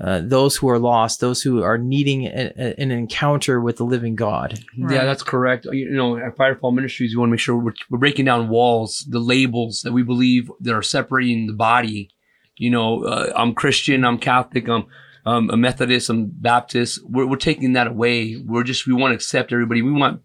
uh, 0.00 0.20
those 0.24 0.56
who 0.56 0.68
are 0.68 0.78
lost, 0.78 1.20
those 1.20 1.42
who 1.42 1.62
are 1.62 1.78
needing 1.78 2.26
a, 2.26 2.52
a- 2.56 2.80
an 2.80 2.90
encounter 2.90 3.60
with 3.60 3.76
the 3.76 3.84
living 3.84 4.16
God. 4.16 4.58
Right. 4.78 4.94
Yeah, 4.94 5.04
that's 5.04 5.22
correct. 5.22 5.66
You 5.70 5.90
know, 5.90 6.16
at 6.16 6.36
Firefall 6.36 6.74
Ministries, 6.74 7.14
we 7.14 7.20
want 7.20 7.28
to 7.28 7.32
make 7.32 7.40
sure 7.40 7.56
we're, 7.56 7.74
we're 7.90 7.98
breaking 7.98 8.24
down 8.24 8.48
walls, 8.48 9.06
the 9.08 9.20
labels 9.20 9.82
that 9.82 9.92
we 9.92 10.02
believe 10.02 10.50
that 10.60 10.74
are 10.74 10.82
separating 10.82 11.46
the 11.46 11.52
body. 11.52 12.10
You 12.56 12.70
know, 12.70 13.04
uh, 13.04 13.32
I'm 13.36 13.54
Christian, 13.54 14.04
I'm 14.04 14.18
Catholic, 14.18 14.68
I'm 14.68 14.86
um, 15.26 15.48
a 15.50 15.56
Methodist, 15.56 16.10
I'm 16.10 16.26
Baptist. 16.26 17.00
We're, 17.08 17.26
we're 17.26 17.36
taking 17.36 17.72
that 17.72 17.86
away. 17.86 18.36
We're 18.36 18.62
just, 18.62 18.86
we 18.86 18.92
want 18.92 19.12
to 19.12 19.16
accept 19.16 19.52
everybody. 19.52 19.80
We 19.82 19.90
want 19.92 20.20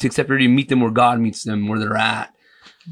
to 0.00 0.06
accept 0.06 0.26
everybody, 0.28 0.48
meet 0.48 0.68
them 0.68 0.80
where 0.80 0.90
God 0.90 1.20
meets 1.20 1.44
them, 1.44 1.68
where 1.68 1.78
they're 1.78 1.96
at, 1.96 2.33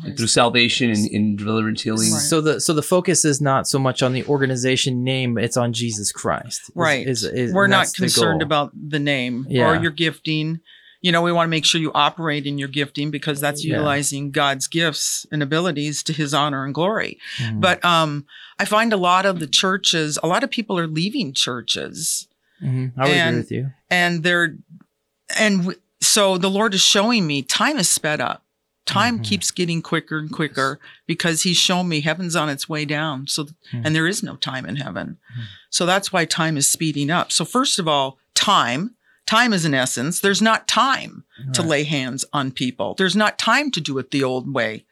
and 0.05 0.16
through 0.16 0.26
salvation 0.26 0.90
and, 0.90 1.07
and 1.11 1.38
deliverance, 1.38 1.83
healing. 1.83 2.12
Right. 2.12 2.20
So 2.20 2.40
the 2.40 2.61
so 2.61 2.72
the 2.72 2.83
focus 2.83 3.24
is 3.24 3.40
not 3.40 3.66
so 3.68 3.78
much 3.78 4.02
on 4.02 4.12
the 4.12 4.24
organization 4.24 5.05
name; 5.05 5.37
it's 5.38 5.57
on 5.57 5.72
Jesus 5.72 6.12
Christ. 6.12 6.61
Right. 6.74 7.07
is- 7.07 7.24
is- 7.24 7.52
We're 7.52 7.66
not 7.66 7.81
that's 7.81 7.92
the 7.92 7.98
concerned 8.02 8.42
about 8.42 8.72
the 8.74 8.98
name 8.98 9.46
Yeah. 9.48 9.68
or 9.70 9.81
your 9.83 9.90
gifting. 9.90 10.61
You 11.02 11.11
know, 11.11 11.20
we 11.20 11.33
want 11.33 11.46
to 11.46 11.50
make 11.50 11.64
sure 11.64 11.81
you 11.81 11.90
operate 11.94 12.46
in 12.46 12.59
your 12.59 12.68
gifting 12.68 13.11
because 13.11 13.40
that's 13.40 13.64
Yeah. 13.64 13.72
utilizing 13.74 14.31
God's 14.31 14.68
gifts 14.68 15.26
and 15.33 15.42
abilities 15.42 16.02
to 16.05 16.12
his 16.12 16.33
honor 16.33 16.64
and 16.64 16.72
glory. 16.72 17.18
Mhm. 17.38 17.61
But 17.61 17.85
um 17.85 18.24
I 18.59 18.64
find 18.64 18.92
a 18.92 18.96
lot 18.96 19.26
of 19.26 19.40
the 19.40 19.46
churches, 19.48 20.16
a 20.22 20.28
lot 20.28 20.44
of 20.44 20.50
people 20.50 20.78
are 20.78 20.87
leaving 20.87 21.33
churches 21.33 22.28
Mhm. 22.62 22.92
I 22.96 23.02
would 23.02 23.11
and- 23.16 23.28
agree 23.31 23.40
with 23.40 23.50
you. 23.52 23.70
and 23.90 24.22
they're 24.22 24.55
and 25.38 25.59
w- 25.62 25.78
so 26.00 26.38
the 26.38 26.50
Lord 26.50 26.72
is 26.74 26.83
showing 26.83 27.26
me 27.26 27.42
time 27.42 27.78
is 27.78 27.88
sped 27.88 28.20
up. 28.20 28.44
Time 28.92 29.18
Mhm. 29.20 29.24
keeps 29.24 29.50
getting 29.50 29.81
quicker 29.83 30.18
and 30.18 30.31
quicker 30.31 30.78
because 31.07 31.42
he's 31.42 31.57
shown 31.57 31.88
me 31.88 32.00
heaven's 32.02 32.37
on 32.37 32.48
its 32.48 32.68
way 32.68 32.85
down. 32.85 33.26
So 33.26 33.44
Mhm. 33.44 33.83
and 33.85 33.94
there 33.94 34.07
is 34.07 34.22
no 34.22 34.37
time 34.37 34.66
in 34.66 34.76
heaven. 34.76 35.18
Mhm. 35.37 35.44
So 35.70 35.87
that's 35.87 36.12
why 36.12 36.24
time 36.24 36.57
is 36.57 36.70
speeding 36.70 37.11
up. 37.11 37.33
So 37.33 37.44
first 37.44 37.78
of 37.78 37.88
all, 37.88 38.18
time, 38.35 38.94
time 39.26 39.52
is 39.52 39.64
an 39.64 39.74
essence. 39.74 40.20
There's 40.20 40.42
not 40.42 40.68
time 40.68 41.24
to 41.55 41.62
lay 41.62 41.85
hands 41.85 42.24
on 42.33 42.50
people. 42.52 42.94
There's 42.98 43.16
not 43.16 43.38
time 43.38 43.70
to 43.72 43.81
do 43.81 43.98
it 43.98 44.11
the 44.11 44.22
old 44.22 44.52
way. 44.52 44.85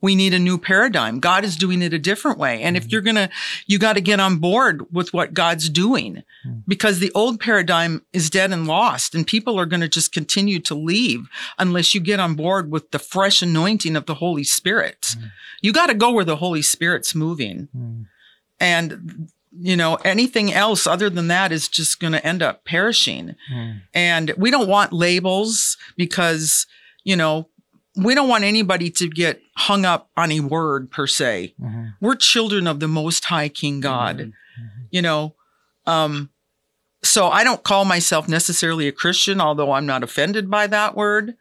We 0.00 0.14
need 0.14 0.32
a 0.32 0.38
new 0.38 0.58
paradigm. 0.58 1.18
God 1.18 1.44
is 1.44 1.56
doing 1.56 1.82
it 1.82 1.92
a 1.92 1.98
different 1.98 2.38
way. 2.38 2.62
And 2.62 2.76
if 2.76 2.90
you're 2.92 3.00
going 3.00 3.16
to, 3.16 3.28
you 3.66 3.78
got 3.80 3.94
to 3.94 4.00
get 4.00 4.20
on 4.20 4.36
board 4.38 4.86
with 4.92 5.12
what 5.12 5.34
God's 5.34 5.68
doing 5.68 6.22
Mm. 6.46 6.62
because 6.68 7.00
the 7.00 7.10
old 7.16 7.40
paradigm 7.40 8.02
is 8.12 8.30
dead 8.30 8.52
and 8.52 8.68
lost 8.68 9.12
and 9.12 9.26
people 9.26 9.58
are 9.58 9.66
going 9.66 9.80
to 9.80 9.88
just 9.88 10.12
continue 10.12 10.60
to 10.60 10.74
leave 10.76 11.26
unless 11.58 11.94
you 11.94 12.00
get 12.00 12.20
on 12.20 12.34
board 12.36 12.70
with 12.70 12.92
the 12.92 12.98
fresh 13.00 13.42
anointing 13.42 13.96
of 13.96 14.06
the 14.06 14.14
Holy 14.14 14.44
Spirit. 14.44 15.16
Mm. 15.18 15.30
You 15.62 15.72
got 15.72 15.86
to 15.88 15.94
go 15.94 16.12
where 16.12 16.24
the 16.24 16.36
Holy 16.36 16.62
Spirit's 16.62 17.12
moving. 17.12 17.66
Mhm. 17.76 18.04
And, 18.60 19.28
you 19.58 19.76
know, 19.76 19.96
anything 20.04 20.52
else 20.52 20.86
other 20.86 21.10
than 21.10 21.26
that 21.28 21.50
is 21.50 21.66
just 21.66 21.98
going 21.98 22.12
to 22.12 22.24
end 22.24 22.40
up 22.42 22.64
perishing. 22.64 23.34
Mhm. 23.52 23.80
And 23.92 24.32
we 24.36 24.50
don't 24.52 24.68
want 24.68 24.92
labels 24.92 25.76
because, 25.96 26.66
you 27.02 27.16
know, 27.16 27.48
we 27.98 28.14
don't 28.14 28.28
want 28.28 28.44
anybody 28.44 28.90
to 28.92 29.08
get 29.08 29.40
hung 29.56 29.84
up 29.84 30.08
on 30.16 30.30
a 30.32 30.40
word 30.40 30.90
per 30.90 31.06
se. 31.06 31.54
Mhm. 31.60 31.94
We're 32.00 32.14
children 32.14 32.66
of 32.66 32.80
the 32.80 32.88
most 32.88 33.24
high 33.26 33.48
King 33.48 33.80
God, 33.80 34.16
Amen. 34.20 34.34
you 34.90 35.02
know. 35.02 35.34
Um 35.86 36.30
so 37.02 37.28
I 37.28 37.44
don't 37.44 37.62
call 37.62 37.84
myself 37.84 38.28
necessarily 38.28 38.88
a 38.88 38.92
Christian 38.92 39.40
although 39.40 39.72
I'm 39.72 39.86
not 39.86 40.02
offended 40.02 40.50
by 40.50 40.66
that 40.68 40.96
word, 40.96 41.34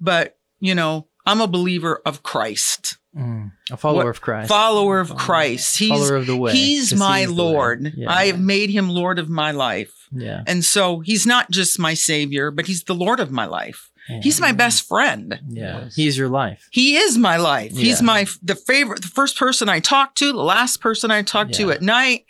but 0.00 0.38
you 0.60 0.74
know, 0.74 1.08
I'm 1.26 1.40
a 1.40 1.46
believer 1.48 2.00
of 2.06 2.22
Christ. 2.22 2.98
Mm, 3.16 3.52
a 3.70 3.76
follower 3.76 4.04
What- 4.04 4.10
of 4.10 4.20
Christ. 4.20 4.48
Follower 4.48 5.00
of 5.00 5.16
Christ. 5.16 5.78
He's 5.78 5.88
follower 5.88 6.16
of 6.16 6.26
the 6.26 6.36
way. 6.36 6.52
He's 6.52 6.94
my. 6.94 7.24
Lord. 7.24 7.94
Yeah. 7.96 8.12
I 8.12 8.26
have 8.26 8.38
made 8.38 8.68
him 8.70 8.90
Lord 8.90 9.18
of 9.18 9.28
my 9.30 9.52
life. 9.52 9.92
yeah. 10.12 10.42
And 10.46 10.62
so 10.64 11.00
he's 11.00 11.26
not 11.26 11.50
just 11.50 11.78
my 11.78 11.94
savior, 11.94 12.50
but 12.50 12.66
he's 12.66 12.84
the 12.84 12.94
Lord 12.94 13.18
of 13.18 13.30
my 13.30 13.46
life. 13.46 13.90
Yeah. 14.08 14.20
He's 14.22 14.40
my 14.40 14.52
best 14.52 14.86
friend. 14.86 15.38
Yeah. 15.48 15.82
Yes. 15.84 15.94
He's 15.96 16.16
your 16.18 16.28
life. 16.28 16.68
He 16.70 16.96
is 16.96 17.18
my 17.18 17.36
life. 17.36 17.72
He's 17.76 18.02
my 18.02 18.26
the 18.42 18.54
favorite, 18.54 19.02
the 19.02 19.08
first 19.08 19.38
person 19.38 19.68
I 19.68 19.80
talk 19.80 20.14
to, 20.16 20.32
the 20.32 20.38
last 20.42 20.80
person 20.80 21.10
I 21.10 21.22
talk 21.22 21.50
to 21.52 21.70
at 21.72 21.82
night, 21.82 22.24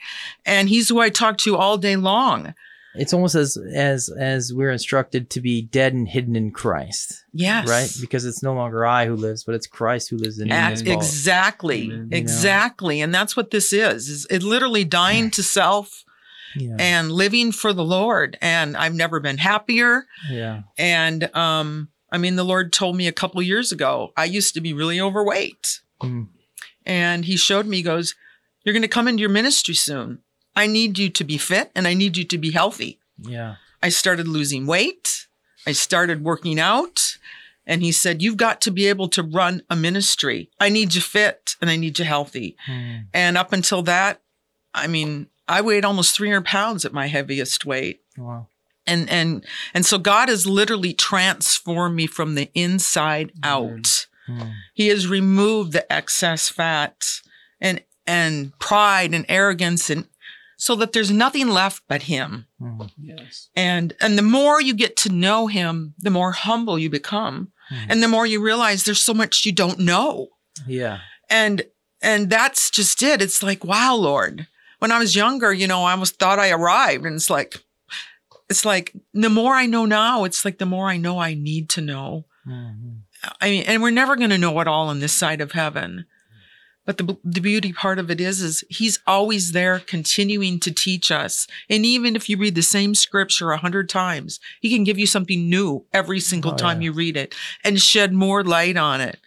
and 0.45 0.69
he's 0.69 0.89
who 0.89 1.01
I 1.01 1.11
talk 1.11 1.39
to 1.39 1.57
all 1.57 1.77
day 1.79 1.97
long. 1.97 2.55
It's 2.99 3.13
almost 3.13 3.35
as 3.35 3.59
as 3.75 4.09
as 4.19 4.55
we're 4.55 4.71
instructed 4.71 5.29
to 5.29 5.43
be 5.43 5.61
dead 5.61 5.93
and 5.93 6.09
hidden 6.09 6.35
in 6.35 6.51
Christ, 6.51 7.27
Yes. 7.35 7.69
right? 7.69 7.93
Because 8.01 8.25
it's 8.25 8.43
no 8.43 8.55
longer 8.55 8.87
I 8.87 9.05
who 9.05 9.15
lives, 9.17 9.45
but 9.45 9.55
it's 9.55 9.67
Christ 9.67 10.09
who 10.09 10.17
lives 10.17 10.39
in 10.39 10.49
me. 10.49 10.55
At- 10.55 10.73
It's 10.73 10.81
Amen. 10.81 10.95
called- 10.95 11.05
exactly. 11.05 11.83
Amen. 11.85 11.99
You 11.99 12.05
know? 12.07 12.17
Exactly. 12.17 13.03
And 13.03 13.15
that's 13.15 13.37
what 13.37 13.51
this 13.51 13.71
is. 13.75 14.09
Is 14.09 14.27
it 14.31 14.43
literally 14.43 14.85
dying 14.85 15.31
to 15.33 15.43
self 15.43 16.05
Yeah. 16.57 16.77
and 16.79 17.13
living 17.13 17.53
for 17.53 17.73
the 17.73 17.85
Lord. 17.85 18.39
And 18.41 18.77
I've 18.77 18.95
never 18.95 19.21
been 19.21 19.39
happier. 19.39 20.07
yeah. 20.31 20.63
And 20.79 21.35
um, 21.37 21.89
I 22.11 22.19
mean, 22.19 22.37
the 22.37 22.45
Lord 22.45 22.73
told 22.73 22.97
me 22.97 23.07
a 23.07 23.13
couple 23.13 23.43
years 23.43 23.73
ago, 23.73 24.13
I 24.17 24.25
used 24.25 24.55
to 24.55 24.61
be 24.61 24.73
really 24.73 25.01
overweight. 25.01 25.81
Mm. 26.01 26.29
And 26.85 27.25
he 27.25 27.37
showed 27.37 27.67
me, 27.67 27.79
he 27.79 27.83
goes, 27.83 28.15
You're 28.65 28.73
going 28.73 28.83
to 28.83 28.89
come 28.89 29.09
into 29.09 29.21
your 29.21 29.31
ministry 29.31 29.75
soon. 29.75 30.21
I 30.55 30.67
need 30.67 30.99
you 30.99 31.11
to 31.11 31.25
be 31.25 31.37
fit 31.37 31.71
and 31.75 31.87
I 31.87 31.95
need 31.95 32.17
you 32.17 32.25
to 32.25 32.39
be 32.39 32.53
healthy. 32.53 32.99
Yeah. 33.19 33.57
I 33.83 33.91
started 33.91 34.27
losing 34.27 34.67
weight. 34.67 35.27
I 35.67 35.73
started 35.73 36.25
working 36.25 36.59
out. 36.59 37.19
And 37.67 37.83
he 37.83 37.93
said, 37.93 38.23
You've 38.23 38.37
got 38.37 38.61
to 38.63 38.71
be 38.71 38.87
able 38.87 39.09
to 39.09 39.23
run 39.23 39.63
a 39.69 39.77
ministry. 39.77 40.51
I 40.61 40.69
need 40.69 40.95
you 40.95 41.01
fit 41.01 41.57
and 41.61 41.69
I 41.69 41.77
need 41.77 41.99
you 41.99 42.05
healthy. 42.05 42.57
Mm. 42.69 43.07
And 43.13 43.37
up 43.37 43.53
until 43.53 43.83
that, 43.83 44.23
I 44.73 44.87
mean, 44.87 45.27
I 45.49 45.61
weighed 45.61 45.85
almost 45.85 46.17
300 46.17 46.45
pounds 46.45 46.85
at 46.85 46.93
my 46.93 47.07
heaviest 47.07 47.65
weight. 47.65 48.01
Wow. 48.17 48.49
And, 48.87 49.09
and, 49.11 49.45
and 49.75 49.85
so 49.85 49.99
God 49.99 50.29
has 50.29 50.47
literally 50.47 50.93
transformed 50.95 51.97
me 51.97 52.07
from 52.07 52.35
the 52.35 52.51
inside 52.55 53.33
Amen. 53.45 53.81
out. 53.81 54.07
Mm. 54.29 54.53
He 54.75 54.89
has 54.89 55.09
removed 55.09 55.73
the 55.73 55.91
excess 55.93 56.49
fat 56.49 57.05
and, 57.61 57.83
and 58.07 58.57
pride 58.59 59.13
and 59.15 59.25
arrogance 59.29 59.91
and 59.91 60.07
so 60.57 60.75
that 60.77 60.93
there's 60.93 61.11
nothing 61.11 61.49
left 61.49 61.83
but 61.89 62.05
him. 62.05 62.47
Mm. 62.61 62.91
Yes. 62.99 63.51
And 63.55 63.95
and 64.01 64.17
the 64.17 64.23
more 64.23 64.61
you 64.61 64.73
get 64.75 64.97
to 64.99 65.13
know 65.13 65.49
him, 65.49 65.95
the 65.99 66.11
more 66.11 66.33
humble 66.33 66.79
you 66.79 66.89
become. 66.89 67.53
Mhm. 67.71 67.87
And 67.91 68.03
the 68.03 68.09
more 68.09 68.27
you 68.27 68.41
realize 68.41 68.85
there's 68.85 69.01
so 69.01 69.13
much 69.15 69.45
you 69.45 69.53
don't 69.53 69.79
know. 69.81 70.29
Yeah. 70.67 71.01
And 71.29 71.65
and 72.01 72.31
that's 72.31 72.71
just 72.71 73.03
it. 73.03 73.21
It's 73.21 73.43
like, 73.43 73.65
wow, 73.65 73.95
Lord. 73.95 74.47
When 74.79 74.93
I 74.93 74.99
was 74.99 75.17
younger, 75.17 75.53
you 75.53 75.67
know, 75.67 75.83
I 75.85 75.93
almost 75.93 76.19
thought 76.19 76.39
I 76.39 76.51
arrived. 76.51 77.05
And 77.07 77.15
it's 77.17 77.31
like 77.31 77.57
it's 78.49 78.65
like 78.65 78.93
the 79.13 79.31
more 79.31 79.55
I 79.55 79.67
know 79.67 79.87
now, 79.87 80.25
it's 80.25 80.45
like 80.45 80.59
the 80.59 80.67
more 80.67 80.89
I 80.89 80.97
know 80.99 81.19
I 81.19 81.35
need 81.35 81.69
to 81.71 81.81
know. 81.81 82.27
Mhm. 82.47 83.01
I 83.41 83.51
mean, 83.51 83.65
and 83.67 83.83
we're 83.83 83.91
never 83.91 84.15
going 84.15 84.31
to 84.31 84.39
know 84.39 84.61
it 84.61 84.69
all 84.69 84.89
on 84.89 85.01
this 85.01 85.13
side 85.13 85.41
of 85.41 85.53
heaven. 85.53 86.07
But 86.85 86.99
the, 86.99 87.17
the 87.25 87.41
beauty 87.41 87.73
part 87.73 87.99
of 87.99 88.13
it 88.13 88.21
is, 88.21 88.41
is 88.41 88.63
he's 88.69 89.01
always 89.09 89.51
there 89.51 89.81
continuing 89.81 90.61
to 90.61 90.71
teach 90.71 91.11
us. 91.11 91.49
And 91.69 91.85
even 91.85 92.15
if 92.15 92.29
you 92.29 92.37
read 92.37 92.55
the 92.55 92.63
same 92.63 92.95
scripture 92.95 93.51
a 93.51 93.57
hundred 93.57 93.89
times, 93.89 94.39
he 94.61 94.71
can 94.71 94.85
give 94.85 94.97
you 94.97 95.07
something 95.09 95.51
new 95.51 95.85
every 95.93 96.21
single 96.21 96.53
Oh, 96.53 96.57
time 96.57 96.81
yeah. 96.81 96.85
you 96.87 96.93
read 96.93 97.17
it 97.17 97.35
and 97.65 97.81
shed 97.81 98.13
more 98.13 98.45
light 98.45 98.77
on 98.77 99.01
it. 99.01 99.19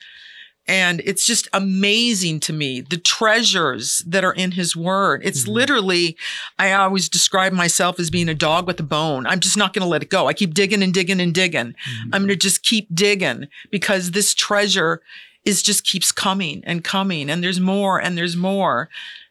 And 0.69 1.01
it's 1.03 1.25
just 1.25 1.47
amazing 1.51 2.39
to 2.41 2.53
me 2.53 2.82
the 2.82 2.97
treasures 2.97 4.03
that 4.05 4.23
are 4.23 4.34
in 4.34 4.51
his 4.51 4.75
word. 4.75 5.21
It's 5.25 5.43
Mhm. 5.43 5.47
literally, 5.47 6.17
I 6.60 6.71
always 6.73 7.10
describe 7.10 7.53
myself 7.53 7.99
as 7.99 8.10
being 8.12 8.29
a 8.29 8.36
dog 8.36 8.67
with 8.67 8.79
a 8.79 8.84
bone. 8.84 9.25
I'm 9.25 9.39
just 9.39 9.58
not 9.58 9.73
going 9.73 9.82
to 9.82 9.89
let 9.89 10.03
it 10.03 10.10
go. 10.10 10.27
I 10.27 10.34
keep 10.34 10.53
digging 10.53 10.84
and 10.84 10.93
digging 10.93 11.19
and 11.19 11.34
digging. 11.34 11.73
I'm 12.13 12.21
going 12.21 12.27
to 12.29 12.36
just 12.36 12.62
keep 12.63 12.88
digging 12.93 13.47
because 13.71 14.12
this 14.12 14.34
treasure 14.36 15.01
is 15.43 15.63
just 15.63 15.84
keeps 15.84 16.12
coming 16.12 16.62
and 16.65 16.84
coming 16.84 17.29
and 17.32 17.43
there's 17.43 17.60
more 17.60 17.99
and 17.99 18.15
there's 18.15 18.36
more. 18.36 18.89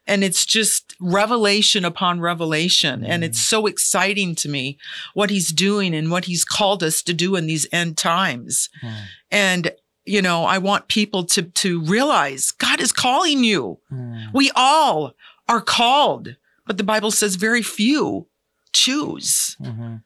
And 0.08 0.24
it's 0.24 0.46
just 0.46 0.96
revelation 0.98 1.84
upon 1.84 2.18
revelation. 2.20 3.04
And 3.04 3.22
it's 3.22 3.38
so 3.40 3.66
exciting 3.66 4.34
to 4.36 4.48
me 4.48 4.78
what 5.12 5.28
he's 5.28 5.52
doing 5.52 5.94
and 5.94 6.10
what 6.10 6.24
he's 6.24 6.44
called 6.44 6.82
us 6.82 7.02
to 7.02 7.12
do 7.12 7.36
in 7.36 7.46
these 7.46 7.66
end 7.72 7.98
times. 7.98 8.70
Mm. 8.82 8.94
And, 9.30 9.70
you 10.08 10.22
know, 10.22 10.44
I 10.44 10.58
want 10.58 10.88
people 10.88 11.24
to, 11.26 11.42
to 11.42 11.80
realize 11.82 12.50
God 12.50 12.80
is 12.80 12.92
calling 12.92 13.44
you. 13.44 13.78
Mm. 13.92 14.28
We 14.32 14.50
all 14.56 15.14
are 15.48 15.60
called, 15.60 16.36
but 16.66 16.76
the 16.78 16.84
Bible 16.84 17.10
says 17.10 17.36
very 17.36 17.62
few 17.62 18.26
choose. 18.72 19.56
Mhm. 19.60 20.02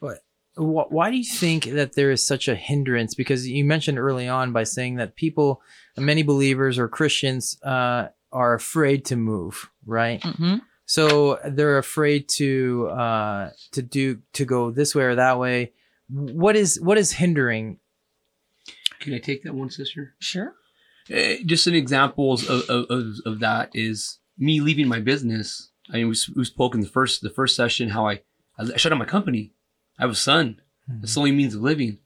What- 0.00 0.22
Why 0.90 1.10
do 1.10 1.18
you 1.18 1.24
think 1.24 1.64
that 1.66 1.94
there 1.96 2.10
is 2.10 2.26
such 2.26 2.48
a 2.48 2.54
hindrance? 2.54 3.14
Because 3.14 3.46
you 3.46 3.62
mentioned 3.64 3.98
early 3.98 4.26
on 4.26 4.52
by 4.52 4.64
saying 4.64 4.94
that 4.96 5.14
people, 5.16 5.60
many 5.98 6.22
believers 6.22 6.78
or 6.78 6.88
Christians, 6.88 7.58
uh, 7.62 8.08
are 8.32 8.54
afraid 8.54 9.04
to 9.06 9.16
move, 9.16 9.68
right? 9.84 10.20
Mhm. 10.22 10.62
So 10.86 11.38
they're 11.44 11.76
afraid 11.78 12.28
to 12.40 12.88
uh, 12.88 13.50
to 13.72 13.82
do 13.82 14.18
to 14.32 14.44
go 14.46 14.70
this 14.70 14.94
way 14.94 15.04
or 15.04 15.14
that 15.16 15.38
way. 15.38 15.72
What 16.08 16.56
is 16.56 16.80
what 16.80 16.96
is 16.96 17.12
hindering? 17.12 17.78
Can 19.00 19.14
I 19.14 19.18
take 19.18 19.42
that 19.44 19.54
one, 19.54 19.70
sister? 19.70 20.14
Sure. 20.18 20.54
Uh, 21.12 21.34
just 21.44 21.66
an 21.66 21.74
examples 21.74 22.48
of, 22.48 22.68
of, 22.68 23.20
of, 23.24 23.38
that 23.40 23.70
is 23.74 24.18
me 24.36 24.60
leaving 24.60 24.88
my 24.88 24.98
business. 24.98 25.70
I 25.90 25.98
mean, 25.98 26.08
we, 26.08 26.16
we 26.34 26.44
spoke 26.44 26.74
in 26.74 26.80
the 26.80 26.88
first 26.88 27.22
the 27.22 27.30
first 27.30 27.54
session 27.54 27.90
how 27.90 28.08
I, 28.08 28.22
I 28.58 28.76
shut 28.76 28.90
down 28.90 28.98
my 28.98 29.04
company. 29.04 29.52
I 29.98 30.02
have 30.02 30.10
a 30.10 30.16
son. 30.16 30.60
That's 30.88 31.14
the 31.14 31.20
only 31.20 31.32
means 31.32 31.54
of 31.54 31.62
living. 31.62 31.98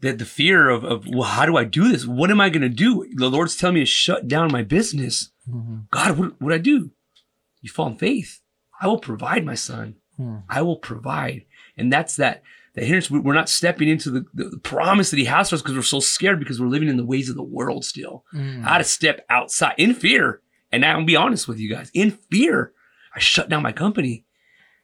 That 0.00 0.18
the 0.18 0.24
fear 0.24 0.68
of, 0.68 0.84
of 0.84 1.06
well, 1.08 1.28
how 1.28 1.46
do 1.46 1.56
I 1.56 1.64
do 1.64 1.88
this? 1.88 2.06
What 2.06 2.30
am 2.30 2.40
I 2.40 2.50
going 2.50 2.62
to 2.62 2.68
do? 2.68 3.08
The 3.14 3.30
Lord's 3.30 3.56
telling 3.56 3.74
me 3.74 3.80
to 3.80 3.86
shut 3.86 4.28
down 4.28 4.52
my 4.52 4.62
business. 4.62 5.30
Mhm. 5.48 5.90
God, 5.90 6.18
what 6.18 6.40
would 6.40 6.52
I 6.52 6.58
do? 6.58 6.90
You 7.62 7.70
fall 7.70 7.88
in 7.88 7.96
faith. 7.96 8.40
I 8.80 8.86
will 8.86 8.98
provide, 8.98 9.44
my 9.44 9.54
son. 9.56 9.96
Hmm. 10.16 10.38
I 10.48 10.62
will 10.62 10.76
provide. 10.76 11.46
And 11.76 11.92
that's 11.92 12.16
that. 12.16 12.42
That 12.78 12.84
hindrance. 12.86 13.10
We- 13.10 13.18
We're 13.20 13.34
not 13.34 13.48
stepping 13.48 13.88
into 13.88 14.10
the, 14.10 14.24
the 14.34 14.58
promise 14.58 15.10
that 15.10 15.18
He 15.18 15.24
has 15.24 15.48
for 15.50 15.56
us 15.56 15.62
because 15.62 15.74
we're 15.76 15.82
so 15.82 16.00
scared 16.00 16.38
because 16.38 16.60
we're 16.60 16.68
living 16.68 16.88
in 16.88 16.96
the 16.96 17.04
ways 17.04 17.28
of 17.28 17.36
the 17.36 17.42
world 17.42 17.84
still. 17.84 18.24
Mm. 18.32 18.64
I 18.64 18.68
had 18.74 18.78
to 18.78 18.84
step 18.84 19.24
outside 19.28 19.74
in 19.78 19.94
fear. 19.94 20.40
And 20.70 20.84
I'm 20.84 20.96
gonna 20.96 21.06
be 21.06 21.16
honest 21.16 21.48
with 21.48 21.58
you 21.58 21.70
guys. 21.74 21.90
In 21.94 22.10
fear, 22.30 22.72
I 23.14 23.18
shut 23.20 23.48
down 23.48 23.62
my 23.62 23.72
company. 23.72 24.24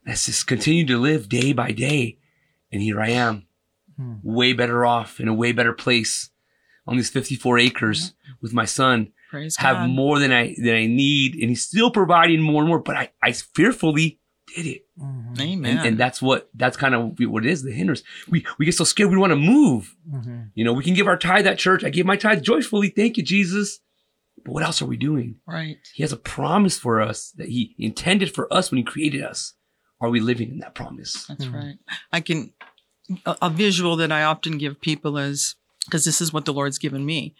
I 0.07 0.11
just 0.13 0.47
continued 0.47 0.89
to 0.89 0.99
live 0.99 1.29
day 1.29 1.53
by 1.53 1.73
day. 1.73 2.19
And 2.73 2.83
here 2.83 3.01
I 3.01 3.11
am, 3.11 3.47
Hmm. 3.97 4.15
way 4.25 4.53
better 4.55 4.85
off 4.85 5.21
in 5.21 5.29
a 5.29 5.35
way 5.35 5.53
better 5.53 5.73
place 5.73 6.31
on 6.87 6.97
these 6.97 7.11
54 7.11 7.59
acres 7.59 8.15
with 8.41 8.53
my 8.53 8.65
son. 8.65 9.13
Praise 9.31 9.57
Have 9.59 9.77
God. 9.77 9.91
more 9.91 10.19
than 10.19 10.33
I 10.33 10.55
than 10.59 10.75
I 10.75 10.87
need, 10.87 11.35
and 11.35 11.49
he's 11.51 11.63
still 11.67 11.91
providing 11.91 12.41
more 12.41 12.63
and 12.63 12.69
more. 12.69 12.79
But 12.81 12.97
I, 12.97 13.11
I 13.23 13.33
fearfully 13.33 14.19
did 14.55 14.67
it. 14.67 14.87
Mhm. 14.99 15.41
Amen. 15.41 15.79
And, 15.79 15.87
and 15.89 15.99
that's 15.99 16.23
what 16.23 16.49
that's 16.55 16.77
kind 16.77 16.95
of 16.95 17.19
what 17.21 17.45
it 17.45 17.51
is, 17.51 17.63
the 17.63 17.73
hindrance. 17.73 18.03
We 18.29 18.45
we 18.59 18.65
get 18.67 18.75
so 18.75 18.85
scared 18.85 19.11
we 19.11 19.17
want 19.17 19.33
to 19.33 19.37
move. 19.37 19.95
Mhm. 20.11 20.51
You 20.55 20.65
know, 20.65 20.73
we 20.73 20.85
can 20.85 20.95
give 20.95 21.07
our 21.07 21.17
tithe 21.17 21.47
at 21.47 21.59
church. 21.59 21.85
I 21.85 21.91
give 21.91 22.07
my 22.07 22.17
tithe 22.17 22.43
joyfully. 22.43 22.89
Thank 22.89 23.17
you, 23.17 23.23
Jesus. 23.23 23.81
But 24.45 24.53
what 24.53 24.63
else 24.63 24.83
are 24.83 24.87
we 24.87 24.97
doing? 24.97 25.37
right. 25.47 25.79
He 25.95 26.03
has 26.03 26.13
a 26.13 26.17
promise 26.19 26.79
for 26.79 27.01
us 27.01 27.31
that 27.39 27.49
he 27.49 27.75
intended 27.79 28.35
for 28.35 28.53
us 28.53 28.71
when 28.71 28.79
he 28.79 28.85
created 28.85 29.23
us. 29.23 29.55
Are 30.01 30.11
we 30.11 30.21
living 30.21 30.51
in 30.51 30.59
that 30.59 30.75
promise? 30.75 31.25
That's 31.27 31.47
Mhm. 31.47 31.55
right. 31.55 31.79
I 32.13 32.21
can, 32.21 32.53
a, 33.25 33.37
a 33.43 33.51
visual 33.51 33.97
that 33.97 34.13
I 34.13 34.23
often 34.23 34.59
give 34.59 34.81
people 34.81 35.17
is 35.19 35.55
because 35.87 36.05
this 36.05 36.21
is 36.21 36.33
what 36.33 36.45
the 36.45 36.53
Lord's 36.53 36.79
given 36.79 37.07
me 37.07 37.35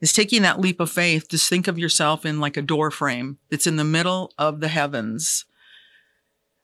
is 0.00 0.12
taking 0.12 0.42
that 0.42 0.60
leap 0.60 0.80
of 0.80 0.90
faith. 0.90 1.28
Just 1.28 1.48
think 1.48 1.68
of 1.68 1.78
yourself 1.78 2.26
in 2.26 2.40
like 2.40 2.56
a 2.56 2.62
door 2.62 2.90
frame 2.90 3.38
that's 3.50 3.66
in 3.66 3.76
the 3.76 3.84
middle 3.84 4.32
of 4.36 4.60
the 4.60 4.68
heavens. 4.68 5.44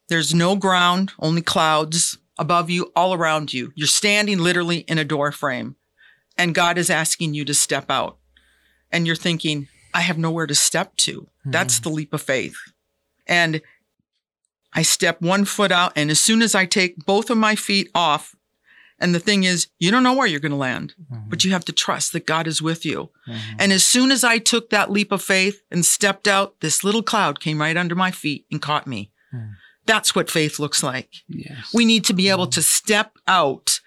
There's 0.09 0.35
no 0.35 0.57
ground, 0.57 1.13
only 1.19 1.43
clouds 1.43 2.19
above 2.39 2.71
you, 2.71 2.93
all 2.97 3.15
around 3.15 3.53
you. 3.53 3.73
You're 3.75 3.87
standing 3.87 4.39
literally 4.39 4.79
in 4.81 4.99
a 4.99 5.05
door 5.05 5.33
frame, 5.33 5.77
and 6.37 6.55
God 6.55 6.79
is 6.79 6.91
asking 6.91 7.35
you 7.35 7.45
to 7.45 7.55
step 7.55 7.91
out. 7.91 8.19
And 8.91 9.07
you're 9.07 9.17
thinking, 9.17 9.69
I 9.93 10.01
have 10.03 10.19
nowhere 10.19 10.47
to 10.47 10.55
step 10.55 10.97
to. 10.99 11.29
That's 11.45 11.81
the 11.81 11.89
leap 11.91 12.13
of 12.13 12.23
faith. 12.23 12.57
And 13.27 13.61
I 14.73 14.83
step 14.83 15.21
one 15.21 15.45
foot 15.45 15.73
out, 15.73 15.93
and 15.97 16.11
as 16.11 16.21
soon 16.21 16.43
as 16.43 16.55
I 16.55 16.67
take 16.67 17.05
both 17.05 17.31
of 17.31 17.39
my 17.39 17.55
feet 17.55 17.91
off, 17.95 18.35
and 19.01 19.15
the 19.15 19.21
thing 19.21 19.45
is, 19.45 19.69
you 19.79 19.91
don't 19.91 20.03
know 20.03 20.13
where 20.15 20.27
you're 20.27 20.41
going 20.41 20.51
to 20.53 20.57
land, 20.57 20.95
Mhm. 21.11 21.31
but 21.31 21.45
you 21.45 21.53
have 21.53 21.65
to 21.67 21.73
trust 21.73 22.13
that 22.13 22.27
God 22.27 22.47
is 22.47 22.61
with 22.61 22.85
you. 22.85 23.11
Mhm. 23.29 23.41
And 23.59 23.73
as 23.73 23.85
soon 23.85 24.11
as 24.11 24.25
I 24.25 24.39
took 24.39 24.71
that 24.71 24.91
leap 24.91 25.13
of 25.13 25.23
faith 25.23 25.63
and 25.71 25.87
stepped 25.87 26.27
out, 26.29 26.61
this 26.61 26.83
little 26.85 27.03
cloud 27.03 27.41
came 27.41 27.61
right 27.61 27.77
under 27.77 27.95
my 27.95 28.11
feet 28.11 28.45
and 28.51 28.61
caught 28.61 28.87
me. 28.87 29.11
Hmm. 29.31 29.53
That's 29.89 30.15
what 30.15 30.31
faith 30.31 30.61
looks 30.61 30.83
like. 30.83 31.09
Yes. 31.29 31.73
We 31.75 31.85
need 31.85 32.05
to 32.05 32.13
be 32.13 32.29
able 32.29 32.47
to 32.49 32.63
step 32.63 33.17
out 33.27 33.81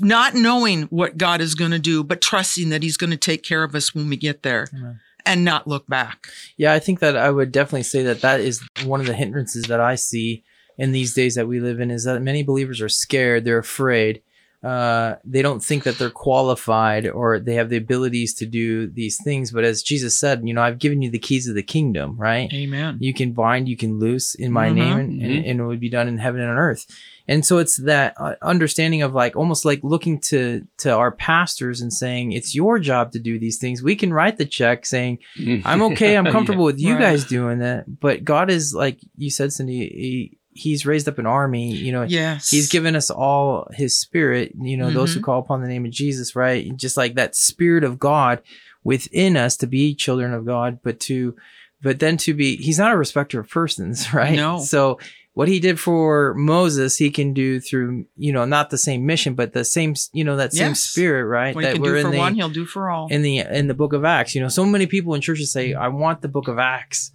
not 0.00 0.34
knowing 0.34 0.84
what 0.84 1.18
God 1.18 1.40
is 1.40 1.54
going 1.54 1.72
to 1.72 1.78
do, 1.78 2.02
but 2.02 2.20
trusting 2.20 2.70
that 2.70 2.82
He's 2.82 2.96
going 2.96 3.10
to 3.10 3.16
take 3.16 3.42
care 3.42 3.62
of 3.62 3.74
us 3.74 3.94
when 3.94 4.08
we 4.08 4.16
get 4.16 4.42
there 4.42 4.68
Amen. 4.74 5.00
and 5.26 5.44
not 5.44 5.68
look 5.68 5.86
back. 5.86 6.28
Yeah, 6.56 6.72
I 6.72 6.78
think 6.78 7.00
that 7.00 7.16
I 7.16 7.30
would 7.30 7.52
definitely 7.52 7.82
say 7.82 8.02
that 8.02 8.22
that 8.22 8.40
is 8.40 8.66
one 8.84 9.00
of 9.00 9.06
the 9.06 9.14
hindrances 9.14 9.64
that 9.64 9.80
I 9.80 9.94
see 9.94 10.42
in 10.78 10.92
these 10.92 11.14
days 11.14 11.34
that 11.34 11.48
we 11.48 11.60
live 11.60 11.80
in 11.80 11.90
is 11.90 12.04
that 12.04 12.22
many 12.22 12.42
believers 12.42 12.80
are 12.80 12.88
scared, 12.88 13.44
they're 13.44 13.58
afraid. 13.58 14.22
Uh, 14.62 15.16
they 15.24 15.42
don't 15.42 15.62
think 15.62 15.82
that 15.82 15.98
they're 15.98 16.08
qualified 16.10 17.08
or 17.08 17.40
they 17.40 17.54
have 17.54 17.68
the 17.68 17.76
abilities 17.76 18.32
to 18.34 18.46
do 18.46 18.86
these 18.86 19.18
things. 19.24 19.50
But 19.50 19.64
as 19.64 19.82
Jesus 19.82 20.16
said, 20.16 20.42
you 20.46 20.54
know, 20.54 20.62
I've 20.62 20.78
given 20.78 21.02
you 21.02 21.10
the 21.10 21.18
keys 21.18 21.48
of 21.48 21.54
the 21.56 21.64
kingdom, 21.64 22.16
right? 22.16 22.52
Amen. 22.52 22.98
You 23.00 23.12
can 23.12 23.32
bind, 23.32 23.68
you 23.68 23.76
can 23.76 23.98
loose 23.98 24.34
in 24.36 24.52
my 24.52 24.68
Mhm. 24.68 24.74
name, 24.74 24.98
and, 24.98 25.20
and, 25.22 25.32
Mhm. 25.32 25.50
and 25.50 25.60
it 25.60 25.64
would 25.64 25.80
be 25.80 25.88
done 25.88 26.06
in 26.06 26.18
heaven 26.18 26.40
and 26.40 26.50
on 26.50 26.56
earth. 26.58 26.86
And 27.26 27.44
so 27.46 27.58
it's 27.58 27.76
that 27.78 28.14
uh, 28.18 28.34
understanding 28.42 29.02
of 29.02 29.14
like 29.14 29.36
almost 29.36 29.64
like 29.64 29.80
looking 29.82 30.18
to 30.30 30.62
to 30.78 30.90
our 30.92 31.12
pastors 31.12 31.80
and 31.80 31.92
saying 31.92 32.32
it's 32.32 32.54
your 32.54 32.78
job 32.80 33.12
to 33.12 33.20
do 33.20 33.38
these 33.38 33.58
things. 33.58 33.82
We 33.82 33.94
can 33.96 34.12
write 34.12 34.38
the 34.38 34.44
check 34.44 34.84
saying 34.86 35.18
I'm 35.64 35.82
okay. 35.82 36.16
I'm 36.16 36.26
comfortable 36.36 36.64
with 36.64 36.80
you 36.80 36.94
Right. 36.94 37.00
guys 37.00 37.24
doing 37.24 37.60
that. 37.60 37.84
But 38.00 38.24
God 38.24 38.50
is 38.50 38.74
like 38.74 38.98
you 39.16 39.30
said, 39.30 39.52
Cindy. 39.52 39.78
He, 39.78 40.38
he's 40.54 40.84
raised 40.86 41.08
up 41.08 41.18
an 41.18 41.26
army. 41.26 41.72
You 41.74 41.92
know, 41.92 42.02
Yes. 42.02 42.50
He's 42.50 42.68
given 42.68 42.94
us 42.96 43.10
all 43.10 43.68
His 43.72 43.98
Spirit. 43.98 44.52
You 44.60 44.76
know, 44.76 44.90
those 44.90 45.14
who 45.14 45.20
Mhm. 45.20 45.24
call 45.24 45.38
upon 45.40 45.62
the 45.62 45.68
name 45.68 45.84
of 45.84 45.90
Jesus, 45.92 46.36
right? 46.36 46.76
Just 46.76 46.96
like 46.96 47.14
that 47.14 47.34
Spirit 47.36 47.84
of 47.84 47.98
God 47.98 48.42
within 48.84 49.36
us 49.36 49.56
to 49.58 49.66
be 49.66 49.94
children 49.94 50.32
of 50.34 50.44
God, 50.44 50.78
but 50.82 50.98
to, 51.00 51.36
but 51.82 51.98
then 52.00 52.16
to 52.18 52.34
be. 52.34 52.56
He's 52.56 52.78
not 52.78 52.92
a 52.92 52.96
respecter 52.96 53.40
of 53.40 53.48
persons, 53.48 54.12
right? 54.14 54.36
No. 54.36 54.58
So. 54.58 54.98
What 55.34 55.48
he 55.48 55.60
did 55.60 55.80
for 55.80 56.34
Moses, 56.34 56.98
he 56.98 57.10
can 57.10 57.32
do 57.32 57.58
through, 57.58 58.04
you 58.18 58.34
know, 58.34 58.44
not 58.44 58.68
the 58.68 58.76
same 58.76 59.06
mission, 59.06 59.32
but 59.34 59.54
the 59.54 59.64
same, 59.64 59.94
you 60.12 60.24
know, 60.24 60.36
that 60.36 60.52
same 60.52 60.72
Yes. 60.72 60.80
spirit, 60.82 61.24
right? 61.24 61.54
What 61.54 61.64
he 61.64 61.68
that 61.68 61.72
can 61.76 61.80
we're 61.82 61.92
do 61.92 61.96
in 62.00 62.04
for 62.04 62.10
the, 62.12 62.18
one, 62.18 62.34
he'll 62.34 62.50
do 62.50 62.66
for 62.66 62.90
all. 62.90 63.08
in 63.10 63.22
the 63.22 63.38
in 63.38 63.66
the 63.66 63.72
book 63.72 63.94
of 63.94 64.04
acts 64.04 64.34
you 64.34 64.42
know 64.42 64.48
so 64.50 64.66
many 64.66 64.84
people 64.84 65.14
in 65.14 65.22
churches 65.22 65.50
say 65.50 65.72
i 65.72 65.88
want 65.88 66.20
the 66.20 66.28
book 66.28 66.48
of 66.48 66.58
acts 66.58 67.12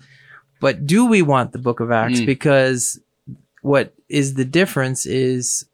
but 0.59 0.87
do 0.87 1.05
we 1.05 1.21
want 1.21 1.51
the 1.51 1.59
book 1.59 1.79
of 1.79 1.91
acts 1.91 2.19
Mm. 2.21 2.25
because 2.25 2.99
what 3.67 3.93
is 4.09 4.33
the 4.35 4.45
difference 4.45 5.05
is 5.05 5.65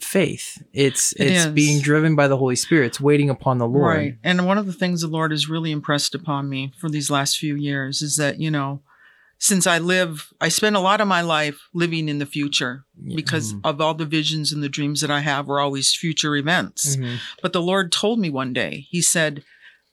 faith 0.00 0.62
it's 0.72 1.12
It 1.12 1.26
it's 1.28 1.44
is. 1.46 1.52
being 1.52 1.80
driven 1.80 2.14
by 2.14 2.28
the 2.28 2.36
holy 2.36 2.54
spirit 2.56 2.86
it's 2.86 3.00
waiting 3.00 3.30
upon 3.30 3.58
the 3.58 3.66
lord 3.66 3.96
Right. 3.96 4.14
And 4.22 4.46
one 4.46 4.56
of 4.58 4.66
the 4.66 4.72
things 4.72 5.00
the 5.00 5.08
Lord 5.08 5.30
has 5.32 5.48
really 5.48 5.72
impressed 5.72 6.14
upon 6.14 6.48
me 6.48 6.72
for 6.80 6.88
these 6.88 7.10
last 7.10 7.36
few 7.38 7.56
years 7.56 8.00
is 8.02 8.16
that, 8.16 8.38
you 8.40 8.50
know, 8.50 8.82
since 9.40 9.66
I 9.66 9.78
live, 9.78 10.32
I 10.40 10.48
spend 10.50 10.76
a 10.76 10.80
lot 10.80 11.00
of 11.00 11.08
my 11.08 11.20
life 11.22 11.58
living 11.74 12.08
in 12.08 12.18
the 12.18 12.26
future 12.26 12.84
Yeah. 13.00 13.16
because 13.16 13.52
Mhm. 13.54 13.60
of 13.64 13.80
all 13.80 13.94
the 13.94 14.04
visions 14.18 14.52
and 14.52 14.62
the 14.62 14.68
dreams 14.68 15.00
that 15.00 15.10
I 15.10 15.20
have 15.20 15.48
are 15.50 15.60
always 15.60 15.94
future 15.94 16.36
events. 16.36 16.96
Mhm. 16.96 17.18
But 17.42 17.52
the 17.52 17.62
Lord 17.62 17.90
told 17.92 18.18
me 18.20 18.30
one 18.30 18.52
day, 18.52 18.86
He 18.90 19.00
said, 19.02 19.42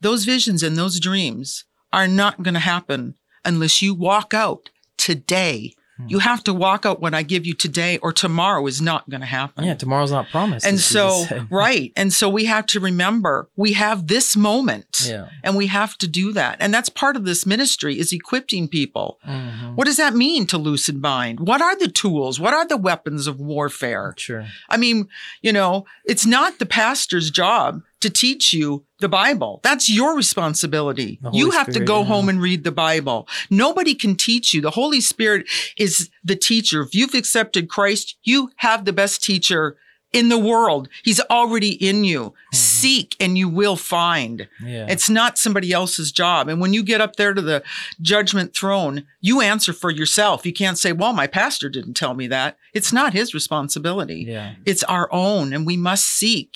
those 0.02 0.26
visions 0.26 0.62
and 0.62 0.76
those 0.78 1.00
dreams 1.00 1.64
are 1.94 2.08
not 2.08 2.44
going 2.44 2.54
to 2.56 2.60
happen 2.76 3.16
unless 3.44 3.82
you 3.82 3.94
walk 3.96 4.34
out 4.34 4.70
today. 4.98 5.74
Hmm. 5.98 6.06
You 6.10 6.20
have 6.20 6.44
to 6.44 6.54
walk 6.54 6.86
out 6.86 7.00
what 7.02 7.14
I 7.14 7.24
give 7.24 7.46
you 7.46 7.54
today, 7.54 7.98
or 8.00 8.12
tomorrow 8.12 8.66
is 8.68 8.82
not 8.82 9.10
going 9.10 9.22
to 9.22 9.28
happen. 9.28 9.64
yeah 9.64 9.76
tomorrow's 9.76 10.12
not 10.12 10.28
promised 10.30 10.66
And 10.66 10.80
so, 10.80 11.26
right. 11.50 11.92
And 11.96 12.12
so 12.12 12.30
we 12.30 12.46
have 12.46 12.66
to 12.68 12.80
remember 12.80 13.50
we 13.56 13.74
have 13.74 14.08
this 14.08 14.36
moment 14.36 15.04
yeah 15.08 15.30
and 15.44 15.56
we 15.56 15.68
have 15.68 15.98
to 16.00 16.08
do 16.08 16.34
that. 16.34 16.58
And 16.60 16.74
that's 16.74 16.90
part 16.90 17.16
of 17.16 17.24
this 17.26 17.46
ministry 17.46 17.98
is 18.00 18.12
equipping 18.12 18.68
people. 18.68 19.20
Mhm. 19.28 19.76
What 19.76 19.86
does 19.86 19.98
that 19.98 20.14
mean 20.16 20.46
to 20.48 20.58
and 20.90 21.02
bind? 21.02 21.40
What 21.40 21.62
are 21.62 21.78
the 21.78 21.88
tools? 21.88 22.40
What 22.40 22.54
are 22.54 22.68
the 22.68 22.78
weapons 22.78 23.28
of 23.28 23.40
warfare? 23.40 24.14
sure 24.18 24.46
I 24.70 24.78
mean, 24.78 25.08
you 25.42 25.54
know, 25.54 25.86
it's 26.06 26.26
not 26.26 26.60
the 26.60 26.66
pastor's 26.66 27.32
job 27.32 27.82
to 28.02 28.10
teach 28.10 28.54
you 28.54 28.86
the 29.00 29.10
Bible. 29.10 29.60
That's 29.64 29.90
your 29.90 30.16
responsibility. 30.16 31.20
You 31.32 31.52
have 31.52 31.72
to 31.74 31.80
go 31.80 32.00
yeah. 32.00 32.06
home 32.06 32.30
and 32.30 32.42
read 32.42 32.64
the 32.64 32.72
Bible. 32.72 33.28
Nobody 33.50 33.96
can 33.96 34.16
teach 34.16 34.54
you. 34.54 34.62
The 34.62 34.72
Holy 34.72 35.02
Spirit 35.02 35.48
is 35.78 36.10
the 36.24 36.36
teacher. 36.36 36.82
If 36.82 36.94
you've 36.94 37.14
accepted 37.14 37.70
Christ, 37.70 38.18
you 38.24 38.52
have 38.58 38.86
the 38.86 38.94
best 38.94 39.24
teacher 39.24 39.78
in 40.16 40.30
the 40.30 40.40
world. 40.40 40.88
He's 41.04 41.20
already 41.30 41.72
in 41.72 42.06
you. 42.06 42.34
Seek 42.54 43.18
and 43.20 43.38
you 43.38 43.50
will 43.50 43.76
find. 43.76 44.48
yeah 44.64 44.86
It's 44.88 45.10
not 45.10 45.38
somebody 45.38 45.74
else's 45.74 46.12
job. 46.12 46.48
And 46.48 46.62
when 46.62 46.72
you 46.72 46.84
get 46.84 47.02
up 47.02 47.18
there 47.18 47.34
to 47.34 47.42
the 47.42 47.64
judgment 48.02 48.56
throne, 48.56 49.06
you 49.20 49.42
answer 49.42 49.74
for 49.74 49.92
yourself. 49.92 50.46
You 50.46 50.54
can't 50.54 50.78
say, 50.78 50.94
well, 50.94 51.12
my 51.12 51.28
pastor 51.28 51.68
didn't 51.68 51.96
tell 51.96 52.14
me 52.14 52.28
that. 52.28 52.58
It's 52.74 52.94
not 52.94 53.12
his 53.12 53.34
responsibility. 53.34 54.26
yeah 54.26 54.56
It's 54.66 54.84
our 54.84 55.10
own 55.12 55.52
and 55.52 55.66
we 55.66 55.76
must 55.76 56.06
seek. 56.06 56.56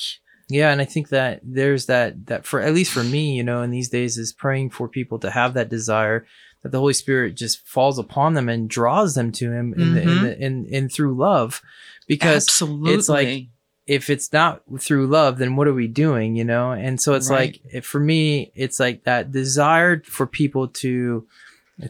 Yeah, 0.49 0.71
and 0.71 0.81
I 0.81 0.85
think 0.85 1.09
that 1.09 1.41
there's 1.43 1.85
that 1.85 2.25
that 2.25 2.45
for 2.45 2.59
at 2.59 2.73
least 2.73 2.91
for 2.91 3.03
me, 3.03 3.33
you 3.33 3.43
know, 3.43 3.62
in 3.62 3.69
these 3.69 3.89
days 3.89 4.17
is 4.17 4.33
praying 4.33 4.71
for 4.71 4.88
people 4.88 5.19
to 5.19 5.29
have 5.29 5.53
that 5.53 5.69
desire 5.69 6.25
that 6.63 6.71
the 6.71 6.79
Holy 6.79 6.93
Spirit 6.93 7.35
just 7.35 7.65
falls 7.67 7.97
upon 7.99 8.33
them 8.33 8.49
and 8.49 8.69
draws 8.69 9.13
them 9.15 9.31
to 9.33 9.51
Him 9.51 9.73
in 9.75 9.93
the, 9.93 10.01
in, 10.01 10.07
Mhm. 10.09 10.21
the, 10.21 10.45
in 10.45 10.65
in 10.65 10.89
through 10.89 11.15
love, 11.15 11.62
because 12.07 12.47
Absolutely. 12.47 12.93
it's 12.95 13.07
like 13.09 13.47
if 13.88 14.09
it's 14.09 14.31
not 14.33 14.62
through 14.79 15.07
love, 15.07 15.38
then 15.39 15.55
what 15.55 15.67
are 15.67 15.73
we 15.73 15.88
doing, 15.88 16.35
you 16.35 16.43
know? 16.43 16.71
And 16.71 16.99
so 17.01 17.13
it's 17.13 17.29
Right. 17.29 17.59
like 17.73 17.83
for 17.83 17.99
me, 17.99 18.51
it's 18.55 18.79
like 18.79 19.03
that 19.05 19.31
desire 19.31 20.01
for 20.03 20.27
people 20.27 20.67
to 20.67 21.25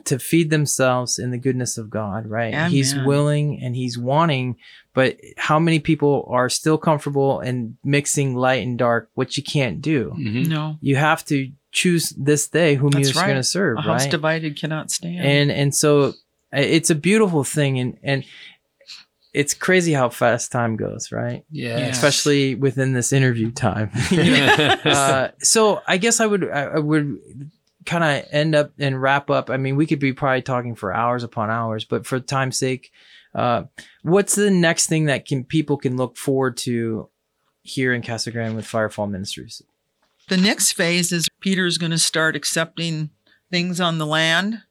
to 0.06 0.19
feed 0.19 0.49
themselves 0.49 1.17
in 1.19 1.32
the 1.32 1.38
goodness 1.38 1.78
of 1.78 1.89
God, 1.89 2.28
right? 2.28 2.69
He's 2.69 2.95
willing 2.95 3.60
and 3.62 3.75
he's 3.75 3.97
wanting, 3.97 4.58
but 4.93 5.17
how 5.38 5.58
many 5.60 5.80
people 5.80 6.28
are 6.30 6.49
still 6.49 6.78
comfortable 6.78 7.39
in 7.39 7.78
mixing 7.84 8.36
light 8.36 8.62
and 8.63 8.78
dark, 8.78 9.10
which 9.15 9.38
you 9.38 9.43
can't 9.43 9.82
do. 9.82 10.13
Mhm. 10.17 10.47
no, 10.47 10.78
You 10.82 10.95
have 10.97 11.25
to 11.25 11.52
choose 11.71 12.10
this 12.17 12.47
day 12.47 12.75
whom 12.75 12.91
That's 12.91 13.13
you're 13.13 13.21
right. 13.21 13.28
going 13.30 13.38
to 13.39 13.43
serve, 13.43 13.78
a 13.78 13.82
house 13.82 14.02
right? 14.04 14.12
divided 14.12 14.60
cannot 14.60 14.89
stand. 14.91 15.19
and 15.25 15.52
and 15.52 15.73
so 15.75 16.13
it's 16.52 16.89
a 16.89 16.95
beautiful 16.95 17.43
thing 17.43 17.80
and 17.80 17.97
and 18.04 18.23
it's 19.32 19.54
crazy 19.54 19.93
how 19.93 20.10
fast 20.10 20.52
time 20.52 20.75
goes, 20.75 21.12
right? 21.12 21.45
Yeah. 21.52 21.78
Especially 21.78 22.56
within 22.56 22.93
this 22.93 23.13
interview 23.13 23.52
time. 23.52 23.91
Uh, 24.86 25.30
so 25.39 25.82
I 25.88 25.97
guess 25.97 26.19
I 26.19 26.25
would 26.25 26.49
I, 26.49 26.63
I 26.63 26.80
would 26.80 27.19
kind 27.89 28.04
of 28.04 28.32
end 28.32 28.56
up 28.56 28.71
and 28.80 29.02
wrap 29.02 29.30
up. 29.30 29.49
I 29.49 29.58
mean, 29.58 29.75
we 29.75 29.86
could 29.86 29.99
be 29.99 30.13
probably 30.13 30.41
talking 30.41 30.75
for 30.75 30.93
hours 30.93 31.23
upon 31.23 31.49
hours, 31.49 31.86
but 31.86 32.06
for 32.06 32.19
time's 32.19 32.58
sake, 32.58 32.91
uh, 33.34 33.63
what's 34.04 34.36
the 34.36 34.52
next 34.52 34.88
thing 34.88 35.06
that 35.06 35.25
can 35.25 35.43
people 35.43 35.78
can 35.78 35.97
look 35.97 36.17
forward 36.17 36.58
to 36.58 37.10
here 37.62 37.93
in 37.93 38.02
Casa 38.02 38.32
Grande 38.32 38.56
with 38.56 38.65
Firefall 38.65 39.10
Ministries? 39.10 39.62
the 40.30 40.38
next 40.38 40.73
phase 40.73 41.12
is 41.12 41.28
Peter's 41.41 41.78
going 41.78 41.91
to 41.91 41.97
start 41.97 42.36
accepting 42.36 43.10
things 43.52 43.82
on 43.82 43.97
the 43.97 44.06
land 44.06 44.62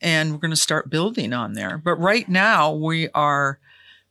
and 0.00 0.32
we're 0.32 0.38
going 0.38 0.50
to 0.50 0.56
start 0.56 0.90
building 0.90 1.32
on 1.32 1.52
there. 1.52 1.78
But 1.78 1.96
right 1.96 2.28
now 2.28 2.72
we 2.72 3.08
are, 3.10 3.60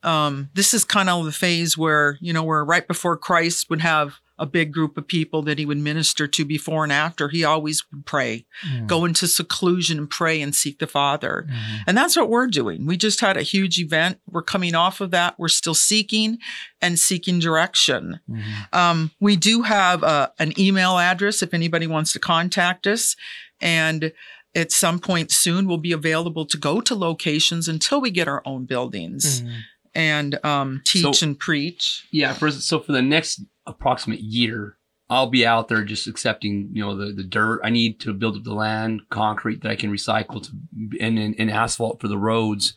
um, 0.03 0.49
this 0.53 0.73
is 0.73 0.85
kind 0.85 1.09
of 1.09 1.25
the 1.25 1.31
phase 1.31 1.77
where, 1.77 2.17
you 2.21 2.31
know, 2.31 2.43
we're 2.43 2.63
right 2.63 2.87
before 2.87 3.17
Christ 3.17 3.69
would 3.69 3.81
have 3.81 4.19
a 4.41 4.45
big 4.45 4.73
group 4.73 4.97
of 4.97 5.07
people 5.07 5.41
that 5.43 5.59
he 5.59 5.65
would 5.65 5.77
minister 5.77 6.27
to 6.27 6.43
before 6.43 6.83
and 6.83 6.91
after, 6.91 7.29
he 7.29 7.43
always 7.43 7.83
would 7.91 8.05
pray, 8.05 8.45
go 8.87 9.05
into 9.05 9.27
seclusion 9.27 9.97
and 9.99 10.09
pray 10.09 10.41
and 10.41 10.55
seek 10.55 10.79
the 10.79 10.87
Father. 10.87 11.45
Mhm. 11.47 11.79
And 11.87 11.97
that's 11.97 12.17
what 12.17 12.29
we're 12.29 12.47
doing. 12.47 12.85
We 12.85 12.97
just 12.97 13.21
had 13.21 13.37
a 13.37 13.43
huge 13.43 13.77
event. 13.79 14.19
We're 14.27 14.41
coming 14.41 14.73
off 14.75 14.99
of 14.99 15.11
that. 15.11 15.35
We're 15.37 15.47
still 15.47 15.75
seeking 15.75 16.39
and 16.81 16.97
seeking 16.99 17.39
direction. 17.39 18.19
Mhm. 18.29 18.43
Um, 18.73 19.11
we 19.19 19.35
do 19.35 19.61
have 19.61 20.03
uh, 20.03 20.29
an 20.39 20.59
email 20.59 20.97
address 20.97 21.41
if 21.43 21.53
anybody 21.53 21.85
wants 21.87 22.11
to 22.13 22.19
contact 22.19 22.87
us. 22.87 23.15
And 23.61 24.11
at 24.55 24.71
some 24.71 24.99
point 24.99 25.31
soon, 25.31 25.67
we'll 25.67 25.77
be 25.77 25.91
available 25.91 26.45
to 26.47 26.57
go 26.57 26.81
to 26.81 26.95
locations 26.95 27.67
until 27.67 28.01
we 28.01 28.09
get 28.09 28.27
our 28.27 28.41
own 28.45 28.65
buildings 28.65 29.41
Mhm. 29.43 29.51
And 29.93 30.43
um, 30.45 30.81
teach 30.85 31.01
So- 31.17 31.25
and 31.25 31.37
preach. 31.37 32.07
Yeah, 32.11 32.33
for 32.33 32.51
so 32.51 32.79
for 32.79 32.91
the 32.91 33.01
next 33.01 33.41
approximate 33.67 34.19
year, 34.21 34.77
I'll 35.09 35.27
be 35.29 35.45
out 35.45 35.67
there 35.67 35.83
just 35.83 36.07
accepting, 36.07 36.69
you 36.73 36.83
know, 36.83 36.95
the, 36.95 37.11
the 37.13 37.23
dirt 37.23 37.59
I 37.63 37.69
need 37.69 37.99
to 38.01 38.13
build 38.13 38.37
up 38.37 38.43
the 38.43 38.53
land, 38.53 39.01
concrete 39.09 39.61
that 39.63 39.71
I 39.71 39.75
can 39.75 39.91
recycle 39.91 40.41
to 40.43 40.51
and, 40.99 41.19
and, 41.19 41.35
and 41.37 41.51
asphalt 41.51 41.99
for 41.99 42.07
the 42.07 42.17
roads. 42.17 42.73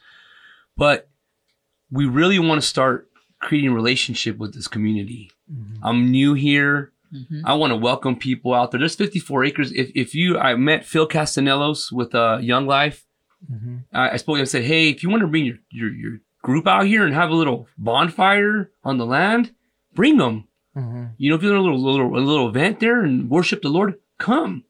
But 0.77 1.09
we 1.90 2.07
really 2.07 2.38
want 2.40 2.61
to 2.61 2.66
start 2.66 3.09
creating 3.40 3.70
a 3.70 3.74
relationship 3.74 4.37
with 4.38 4.55
this 4.55 4.66
community. 4.66 5.31
Mhm. 5.53 5.79
I'm 5.83 6.11
new 6.11 6.35
here. 6.35 6.92
Mhm. 7.14 7.42
I 7.44 7.55
want 7.55 7.70
to 7.70 7.77
welcome 7.77 8.16
people 8.16 8.53
out 8.55 8.72
there. 8.72 8.81
There's 8.81 8.96
54 8.96 9.44
acres. 9.44 9.70
If, 9.70 9.92
if 9.94 10.14
you, 10.14 10.37
I 10.38 10.57
met 10.57 10.85
Phil 10.85 11.07
Castanelos 11.07 11.92
with 11.92 12.14
uh, 12.14 12.38
Young 12.40 12.66
Life. 12.66 13.05
Mhm. 13.53 13.85
I, 13.92 14.11
I 14.11 14.16
spoke. 14.16 14.38
and 14.38 14.48
said, 14.48 14.64
"Hey, 14.64 14.88
if 14.88 15.03
you 15.05 15.11
want 15.11 15.20
to 15.20 15.27
bring 15.29 15.44
your, 15.44 15.57
your 15.70 15.90
your 15.92 16.18
group 16.44 16.66
out 16.66 16.87
here 16.87 17.04
and 17.04 17.14
have 17.14 17.30
a 17.30 17.35
little 17.35 17.66
bonfire 17.78 18.70
on 18.85 18.98
the 18.98 19.07
land, 19.07 19.52
bring 19.94 20.18
them. 20.18 20.46
Mhm. 20.76 21.12
You 21.16 21.30
know, 21.30 21.37
if 21.37 21.42
you 21.42 21.48
want 21.50 21.61
a 21.61 21.62
little 21.62 21.83
little 21.83 22.16
a 22.16 22.20
little 22.20 22.48
event 22.48 22.80
there 22.80 23.02
and 23.02 23.30
worship 23.30 23.62
the 23.62 23.68
Lord, 23.68 23.94
come. 24.18 24.64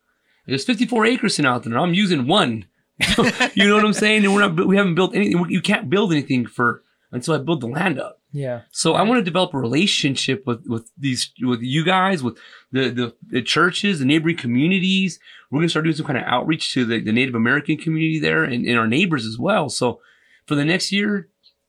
There's 0.46 0.64
54 0.64 1.04
acres 1.06 1.38
in 1.38 1.46
out 1.46 1.64
there. 1.64 1.78
I'm 1.78 1.94
using 1.94 2.26
one. 2.26 2.66
you 3.54 3.66
know 3.66 3.74
what 3.74 3.84
I'm 3.84 3.92
saying? 3.92 4.24
And 4.24 4.34
we're 4.34 4.46
not. 4.46 4.66
We 4.66 4.76
haven't 4.76 4.94
built 4.94 5.14
anything. 5.14 5.46
You 5.50 5.60
can't 5.60 5.90
build 5.90 6.12
anything 6.12 6.46
for 6.46 6.82
until 7.10 7.34
I 7.34 7.38
build 7.38 7.60
the 7.60 7.66
land 7.66 7.98
up. 7.98 8.20
Yeah. 8.30 8.62
So 8.70 8.94
I 8.94 9.02
want 9.02 9.18
to 9.18 9.24
develop 9.24 9.52
a 9.54 9.58
relationship 9.58 10.44
with 10.46 10.64
with 10.66 10.90
these 10.96 11.32
with 11.40 11.60
you 11.62 11.84
guys, 11.84 12.22
with 12.22 12.36
the 12.70 12.90
the, 12.90 13.14
the 13.26 13.42
churches, 13.42 13.98
the 13.98 14.04
neighboring 14.04 14.36
communities. 14.36 15.18
We're 15.50 15.60
gonna 15.60 15.70
start 15.70 15.84
doing 15.86 15.96
some 15.96 16.06
kind 16.06 16.18
of 16.18 16.24
outreach 16.24 16.72
to 16.74 16.84
the, 16.84 17.00
the 17.00 17.12
Native 17.12 17.34
American 17.34 17.76
community 17.78 18.20
there 18.20 18.44
and, 18.44 18.64
and 18.66 18.78
our 18.78 18.86
neighbors 18.86 19.26
as 19.26 19.38
well. 19.38 19.68
So 19.70 20.00
for 20.46 20.54
the 20.54 20.64
next 20.64 20.92
year, 20.92 21.28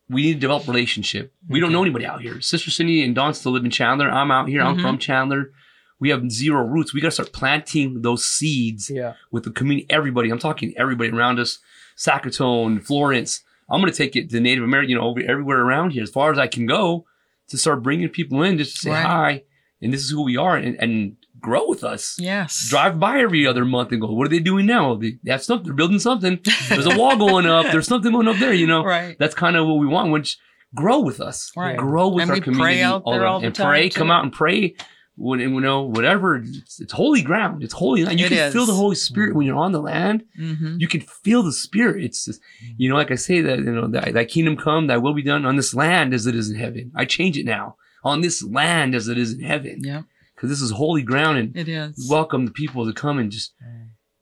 we 0.10 0.22
need 0.24 0.34
to 0.36 0.40
develop 0.40 0.68
relationship. 0.68 1.34
We 1.50 1.60
don't 1.60 1.72
know 1.72 1.82
anybody 1.82 2.06
out 2.06 2.22
here. 2.22 2.40
Sister 2.42 2.70
Cindy 2.72 3.04
and 3.04 3.16
Don 3.16 3.34
still 3.34 3.52
live 3.54 3.66
in 3.66 3.72
Chandler. 3.72 4.10
I'm 4.10 4.30
out 4.32 4.48
here. 4.48 4.62
I'm 4.62 4.78
Mhm. 4.78 4.82
from 4.82 4.98
Chandler. 5.00 5.52
We 6.00 6.10
have 6.10 6.30
zero 6.30 6.64
roots. 6.66 6.94
We 6.94 7.02
got 7.02 7.08
to 7.08 7.12
start 7.12 7.32
planting 7.34 8.02
those 8.02 8.26
seeds 8.26 8.90
Yeah. 8.94 9.14
with 9.32 9.46
the 9.46 9.52
community. 9.52 9.88
Everybody. 9.90 10.30
I'm 10.30 10.40
talking 10.40 10.74
everybody 10.78 11.10
around 11.10 11.40
us. 11.40 11.60
Sacaton, 11.98 12.84
Florence. 12.86 13.42
I'm 13.70 13.82
going 13.82 13.92
to 13.92 13.98
take 13.98 14.16
it 14.16 14.30
to 14.30 14.40
Native 14.40 14.64
American, 14.64 14.92
you 14.92 14.96
know, 14.98 15.04
over 15.06 15.22
everywhere 15.22 15.60
around 15.62 15.92
here 15.92 16.04
as 16.04 16.12
far 16.12 16.32
as 16.32 16.38
I 16.38 16.48
can 16.48 16.66
go 16.66 17.06
to 17.48 17.58
start 17.58 17.82
bringing 17.82 18.10
people 18.10 18.44
in 18.44 18.58
just 18.58 18.76
to 18.76 18.80
say 18.82 18.90
Right. 18.92 19.06
hi 19.06 19.44
and 19.82 19.94
this 19.94 20.04
is 20.04 20.10
who 20.12 20.22
we 20.24 20.38
are 20.38 20.56
and, 20.58 20.76
and 20.80 21.16
grow 21.46 21.68
with 21.68 21.84
us. 21.84 22.16
Yes. 22.20 22.68
Drive 22.70 23.00
by 23.00 23.20
every 23.20 23.46
other 23.48 23.66
month 23.66 23.92
and 23.92 24.02
go, 24.02 24.12
what 24.12 24.26
are 24.28 24.30
they 24.36 24.40
doing 24.52 24.66
now? 24.66 24.96
They 24.96 25.12
they 25.24 25.32
have 25.32 25.44
something. 25.44 25.66
They're 25.68 25.76
building 25.82 26.00
something. 26.00 26.40
There's 26.70 26.86
a 26.88 26.98
wall 26.98 27.16
going 27.26 27.46
up. 27.46 27.66
There's 27.72 27.88
something 27.88 28.12
going 28.12 28.28
up 28.28 28.38
there. 28.38 28.54
You 28.54 28.68
know, 28.68 28.84
Right. 28.84 29.16
that's 29.20 29.36
kind 29.36 29.56
of 29.56 29.66
what 29.68 29.76
we 29.84 29.88
want. 29.88 30.12
Which 30.12 30.38
grow 30.74 31.00
with 31.10 31.20
us, 31.22 31.52
Right. 31.56 31.78
Grow 31.78 32.08
with 32.10 32.24
And 32.24 32.32
our 32.32 32.36
we 32.38 32.42
pray 32.42 32.52
community 32.54 32.82
out 32.84 33.04
there 33.06 33.22
around. 33.22 33.32
all 33.34 33.40
the 33.40 33.46
and 33.48 33.56
time, 33.56 33.68
pray. 33.68 33.90
too. 33.90 34.00
Come 34.00 34.12
out 34.12 34.24
and 34.24 34.34
pray. 34.34 34.76
When 35.18 35.40
you 35.40 35.62
know 35.62 35.84
whatever, 35.84 36.36
it's, 36.44 36.82
it's 36.82 36.92
holy 36.92 37.22
ground. 37.22 37.64
It's 37.64 37.74
holy 37.74 38.04
land. 38.04 38.20
You 38.20 38.26
It 38.26 38.30
can 38.30 38.52
feel 38.52 38.66
the 38.66 38.74
Holy 38.74 38.98
Spirit 38.98 39.34
when 39.34 39.46
you're 39.48 39.56
on 39.68 39.72
the 39.72 39.80
land. 39.82 40.26
hmm 40.36 40.76
You 40.78 40.90
can 40.90 41.00
feel 41.26 41.42
the 41.42 41.54
Spirit. 41.54 42.04
It's 42.04 42.26
just, 42.26 42.42
you 42.78 42.90
know, 42.90 42.98
like 42.98 43.12
I 43.12 43.16
say 43.16 43.40
that 43.40 43.60
you 43.60 43.72
know, 43.74 43.88
thy, 43.88 44.12
thy 44.12 44.26
kingdom 44.26 44.58
come, 44.58 44.88
thy 44.88 44.98
will 44.98 45.14
be 45.14 45.22
done 45.22 45.46
on 45.46 45.56
this 45.56 45.74
land 45.74 46.14
as 46.14 46.28
it 46.28 46.36
is 46.36 46.50
in 46.50 46.58
heaven. 46.60 46.92
I 46.96 47.06
change 47.06 47.38
it 47.38 47.46
now 47.46 47.78
on 48.04 48.20
this 48.20 48.44
land 48.44 48.94
as 48.94 49.08
it 49.08 49.18
is 49.18 49.32
in 49.34 49.40
heaven 49.40 49.80
Yeah, 49.86 50.02
because 50.36 50.50
this 50.50 50.62
is 50.62 50.72
holy 50.72 51.02
ground 51.02 51.38
and 51.38 51.56
it 51.58 51.68
is. 51.70 52.08
welcome 52.10 52.46
the 52.46 52.52
people 52.52 52.86
to 52.86 52.94
come 52.94 53.18
and 53.20 53.32
just 53.32 53.54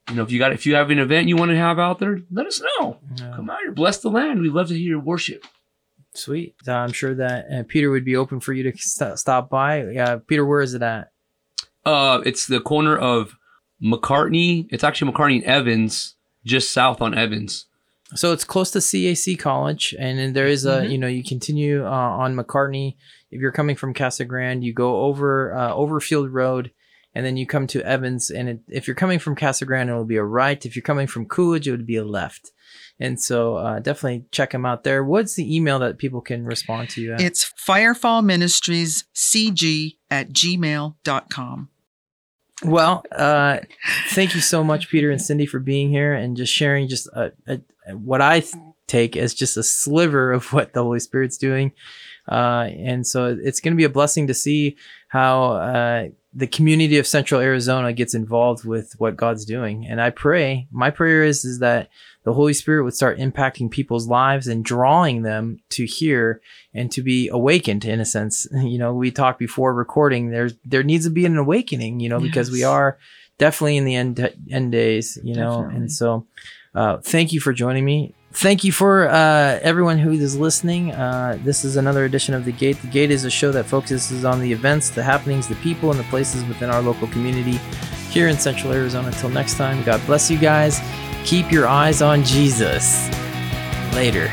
you 0.09 0.15
know 0.15 0.23
if 0.23 0.31
you 0.31 0.39
got 0.39 0.51
if 0.53 0.65
you 0.65 0.75
have 0.75 0.89
an 0.89 0.99
event 0.99 1.27
you 1.27 1.35
want 1.35 1.49
to 1.51 1.57
have 1.57 1.79
out 1.79 1.99
there 1.99 2.19
let 2.31 2.45
us 2.45 2.61
know 2.61 2.99
Yeah. 3.17 3.33
come 3.35 3.49
out 3.49 3.59
here 3.63 3.71
bless 3.71 3.99
the 3.99 4.09
land 4.09 4.41
we'd 4.41 4.51
love 4.51 4.67
to 4.69 4.73
hear 4.77 4.89
your 4.89 4.99
worship 4.99 5.45
Sweet. 6.15 6.53
I'm 6.67 6.91
sure 6.91 7.15
that 7.15 7.45
uh, 7.51 7.63
Peter 7.67 7.89
would 7.89 8.05
be 8.05 8.15
open 8.15 8.39
for 8.39 8.53
you 8.53 8.61
to 8.71 8.77
st- 8.77 9.17
stop 9.17 9.49
by. 9.49 9.83
Yeah, 9.83 10.17
Peter, 10.27 10.45
where 10.45 10.61
is 10.61 10.75
it 10.75 10.83
at? 10.83 11.09
uh 11.85 12.21
it's 12.25 12.45
the 12.47 12.59
corner 12.61 12.95
of 12.95 13.35
mccartney 13.81 14.67
it's 14.69 14.83
actually 14.83 15.11
mccartney 15.11 15.35
and 15.37 15.43
evans 15.45 16.15
just 16.45 16.71
south 16.71 17.01
on 17.01 17.13
evans 17.17 17.65
So 18.15 18.31
it's 18.31 18.43
close 18.43 18.69
to 18.71 18.79
CAC 18.79 19.39
College, 19.39 19.95
and 19.97 20.19
then 20.19 20.33
there 20.33 20.45
is 20.45 20.65
a 20.65 20.81
Mhm. 20.83 20.91
you 20.91 20.97
know 20.99 21.07
you 21.07 21.23
continue 21.23 21.83
uh, 21.83 21.89
on 22.23 22.35
McCartney. 22.35 22.95
If 23.33 23.41
you're 23.41 23.51
coming 23.51 23.75
from 23.75 23.93
Casa 23.93 24.25
Grande, 24.25 24.63
you 24.63 24.73
go 24.73 25.01
over 25.01 25.55
uh, 25.55 25.73
Overfield 25.73 26.31
Road, 26.31 26.71
and 27.15 27.25
then 27.25 27.35
you 27.35 27.47
come 27.47 27.65
to 27.67 27.83
Evans. 27.83 28.29
And 28.29 28.47
it, 28.47 28.59
if 28.67 28.87
you're 28.87 28.95
coming 28.95 29.17
from 29.17 29.35
Casa 29.35 29.65
Grande, 29.65 29.89
it 29.89 29.93
will 29.93 30.05
be 30.05 30.17
a 30.17 30.23
right. 30.23 30.63
If 30.65 30.75
you're 30.75 30.83
coming 30.83 31.07
from 31.07 31.25
Coolidge, 31.25 31.67
it 31.67 31.71
would 31.71 31.87
be 31.87 31.95
a 31.95 32.05
left. 32.05 32.51
And 32.99 33.19
so 33.19 33.55
uh, 33.57 33.79
definitely 33.79 34.25
check 34.31 34.51
them 34.51 34.67
out 34.67 34.83
there. 34.83 35.03
What's 35.03 35.33
the 35.33 35.55
email 35.55 35.79
that 35.79 35.97
people 35.97 36.21
can 36.21 36.45
respond 36.45 36.89
to 36.91 37.01
you 37.01 37.13
at? 37.13 37.21
It's 37.21 37.51
Firefall 37.67 38.23
Ministries 38.23 39.05
CG 39.15 39.97
at 40.11 40.29
gmail.com. 40.29 41.69
Well, 42.63 43.03
uh, 43.11 43.59
thank 44.09 44.35
you 44.35 44.41
so 44.41 44.63
much, 44.63 44.89
Peter 44.89 45.09
and 45.09 45.21
Cindy, 45.21 45.45
for 45.47 45.59
being 45.59 45.89
here 45.89 46.13
and 46.13 46.37
just 46.37 46.53
sharing 46.53 46.87
just 46.87 47.07
a, 47.07 47.31
a, 47.47 47.59
what 47.97 48.21
I 48.21 48.41
th- 48.41 48.53
take 48.87 49.17
as 49.17 49.33
just 49.33 49.57
a 49.57 49.63
sliver 49.63 50.31
of 50.31 50.53
what 50.53 50.73
the 50.73 50.83
Holy 50.83 50.99
Spirit's 50.99 51.37
doing. 51.37 51.73
Uh, 52.27 52.69
and 52.77 53.05
so 53.05 53.37
it's 53.41 53.59
going 53.59 53.73
to 53.73 53.77
be 53.77 53.83
a 53.83 53.89
blessing 53.89 54.27
to 54.27 54.33
see 54.33 54.77
how 55.09 55.53
uh, 55.53 56.07
the 56.33 56.47
community 56.47 56.97
of 56.97 57.05
Central 57.05 57.41
Arizona 57.41 57.93
gets 57.93 58.13
involved 58.13 58.65
with 58.65 58.93
what 58.97 59.17
God's 59.17 59.45
doing. 59.45 59.85
And 59.85 60.01
I 60.01 60.09
pray, 60.09 60.67
my 60.71 60.89
prayer 60.89 61.23
is, 61.23 61.45
is 61.45 61.59
that 61.59 61.89
the 62.23 62.33
Holy 62.33 62.53
Spirit 62.53 62.83
would 62.83 62.95
start 62.95 63.19
impacting 63.19 63.69
people's 63.69 64.07
lives 64.07 64.47
and 64.47 64.63
drawing 64.63 65.21
them 65.21 65.59
to 65.69 65.85
hear 65.85 66.41
and 66.73 66.91
to 66.93 67.01
be 67.01 67.27
awakened 67.27 67.85
in 67.85 67.99
a 67.99 68.05
sense. 68.05 68.47
You 68.63 68.79
know, 68.79 68.93
we 68.93 69.11
talked 69.11 69.37
before 69.39 69.73
recording, 69.73 70.31
there's, 70.31 70.53
there 70.65 70.83
needs 70.83 71.05
to 71.05 71.11
be 71.11 71.25
an 71.25 71.37
awakening, 71.37 71.99
you 71.99 72.09
know, 72.09 72.19
because 72.19 72.49
we 72.49 72.63
are 72.63 72.97
definitely 73.37 73.77
in 73.77 73.85
the 73.85 73.95
end, 73.95 74.33
end 74.49 74.71
days, 74.71 75.19
you 75.23 75.35
know, 75.35 75.57
Definitely. 75.57 75.75
and 75.75 75.91
so, 75.91 76.25
uh, 76.73 76.97
thank 76.97 77.33
you 77.33 77.39
for 77.39 77.53
joining 77.53 77.85
me. 77.85 78.15
Thank 78.35 78.63
you 78.63 78.71
for 78.71 79.07
uh, 79.09 79.59
everyone 79.61 79.99
who 79.99 80.11
is 80.11 80.35
listening. 80.35 80.91
Uh, 80.91 81.37
this 81.43 81.63
is 81.63 81.77
another 81.77 82.03
edition 82.03 82.33
of 82.33 82.45
The 82.45 82.51
Gate. 82.51 82.81
The 82.81 82.87
Gate 82.87 83.11
is 83.11 83.25
a 83.25 83.29
show 83.29 83.51
that 83.51 83.67
focuses 83.67 84.25
on 84.25 84.41
the 84.41 84.51
events, 84.51 84.89
the 84.89 85.03
happenings, 85.03 85.47
the 85.47 85.55
people, 85.55 85.91
and 85.91 85.99
the 85.99 86.03
places 86.05 86.43
within 86.45 86.71
our 86.71 86.81
local 86.81 87.07
community 87.07 87.57
here 88.09 88.27
in 88.27 88.37
Central 88.37 88.73
Arizona. 88.73 89.09
Until 89.09 89.29
next 89.29 89.55
time, 89.55 89.83
God 89.83 90.03
bless 90.07 90.31
you 90.31 90.39
guys. 90.39 90.81
Keep 91.23 91.51
your 91.51 91.67
eyes 91.67 92.01
on 92.01 92.23
Jesus. 92.23 93.07
Later. 93.93 94.29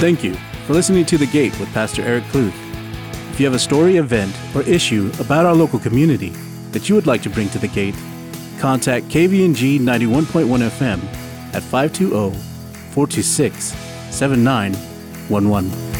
Thank 0.00 0.24
you 0.24 0.34
for 0.66 0.72
listening 0.72 1.06
to 1.06 1.16
The 1.16 1.26
Gate 1.26 1.58
with 1.60 1.72
Pastor 1.72 2.02
Eric 2.02 2.24
Cluth. 2.24 2.54
If 3.30 3.38
you 3.38 3.46
have 3.46 3.54
a 3.54 3.58
story, 3.58 3.98
event, 3.98 4.36
or 4.56 4.62
issue 4.62 5.12
about 5.20 5.46
our 5.46 5.54
local 5.54 5.78
community 5.78 6.30
that 6.72 6.88
you 6.88 6.96
would 6.96 7.06
like 7.06 7.22
to 7.22 7.30
bring 7.30 7.48
to 7.50 7.58
The 7.60 7.68
Gate, 7.68 7.94
contact 8.58 9.06
KVNG 9.06 9.78
91.1 9.78 10.68
FM 10.70 11.23
at 11.54 11.62
520 11.62 12.32
426 12.92 13.74
7911. 14.10 15.93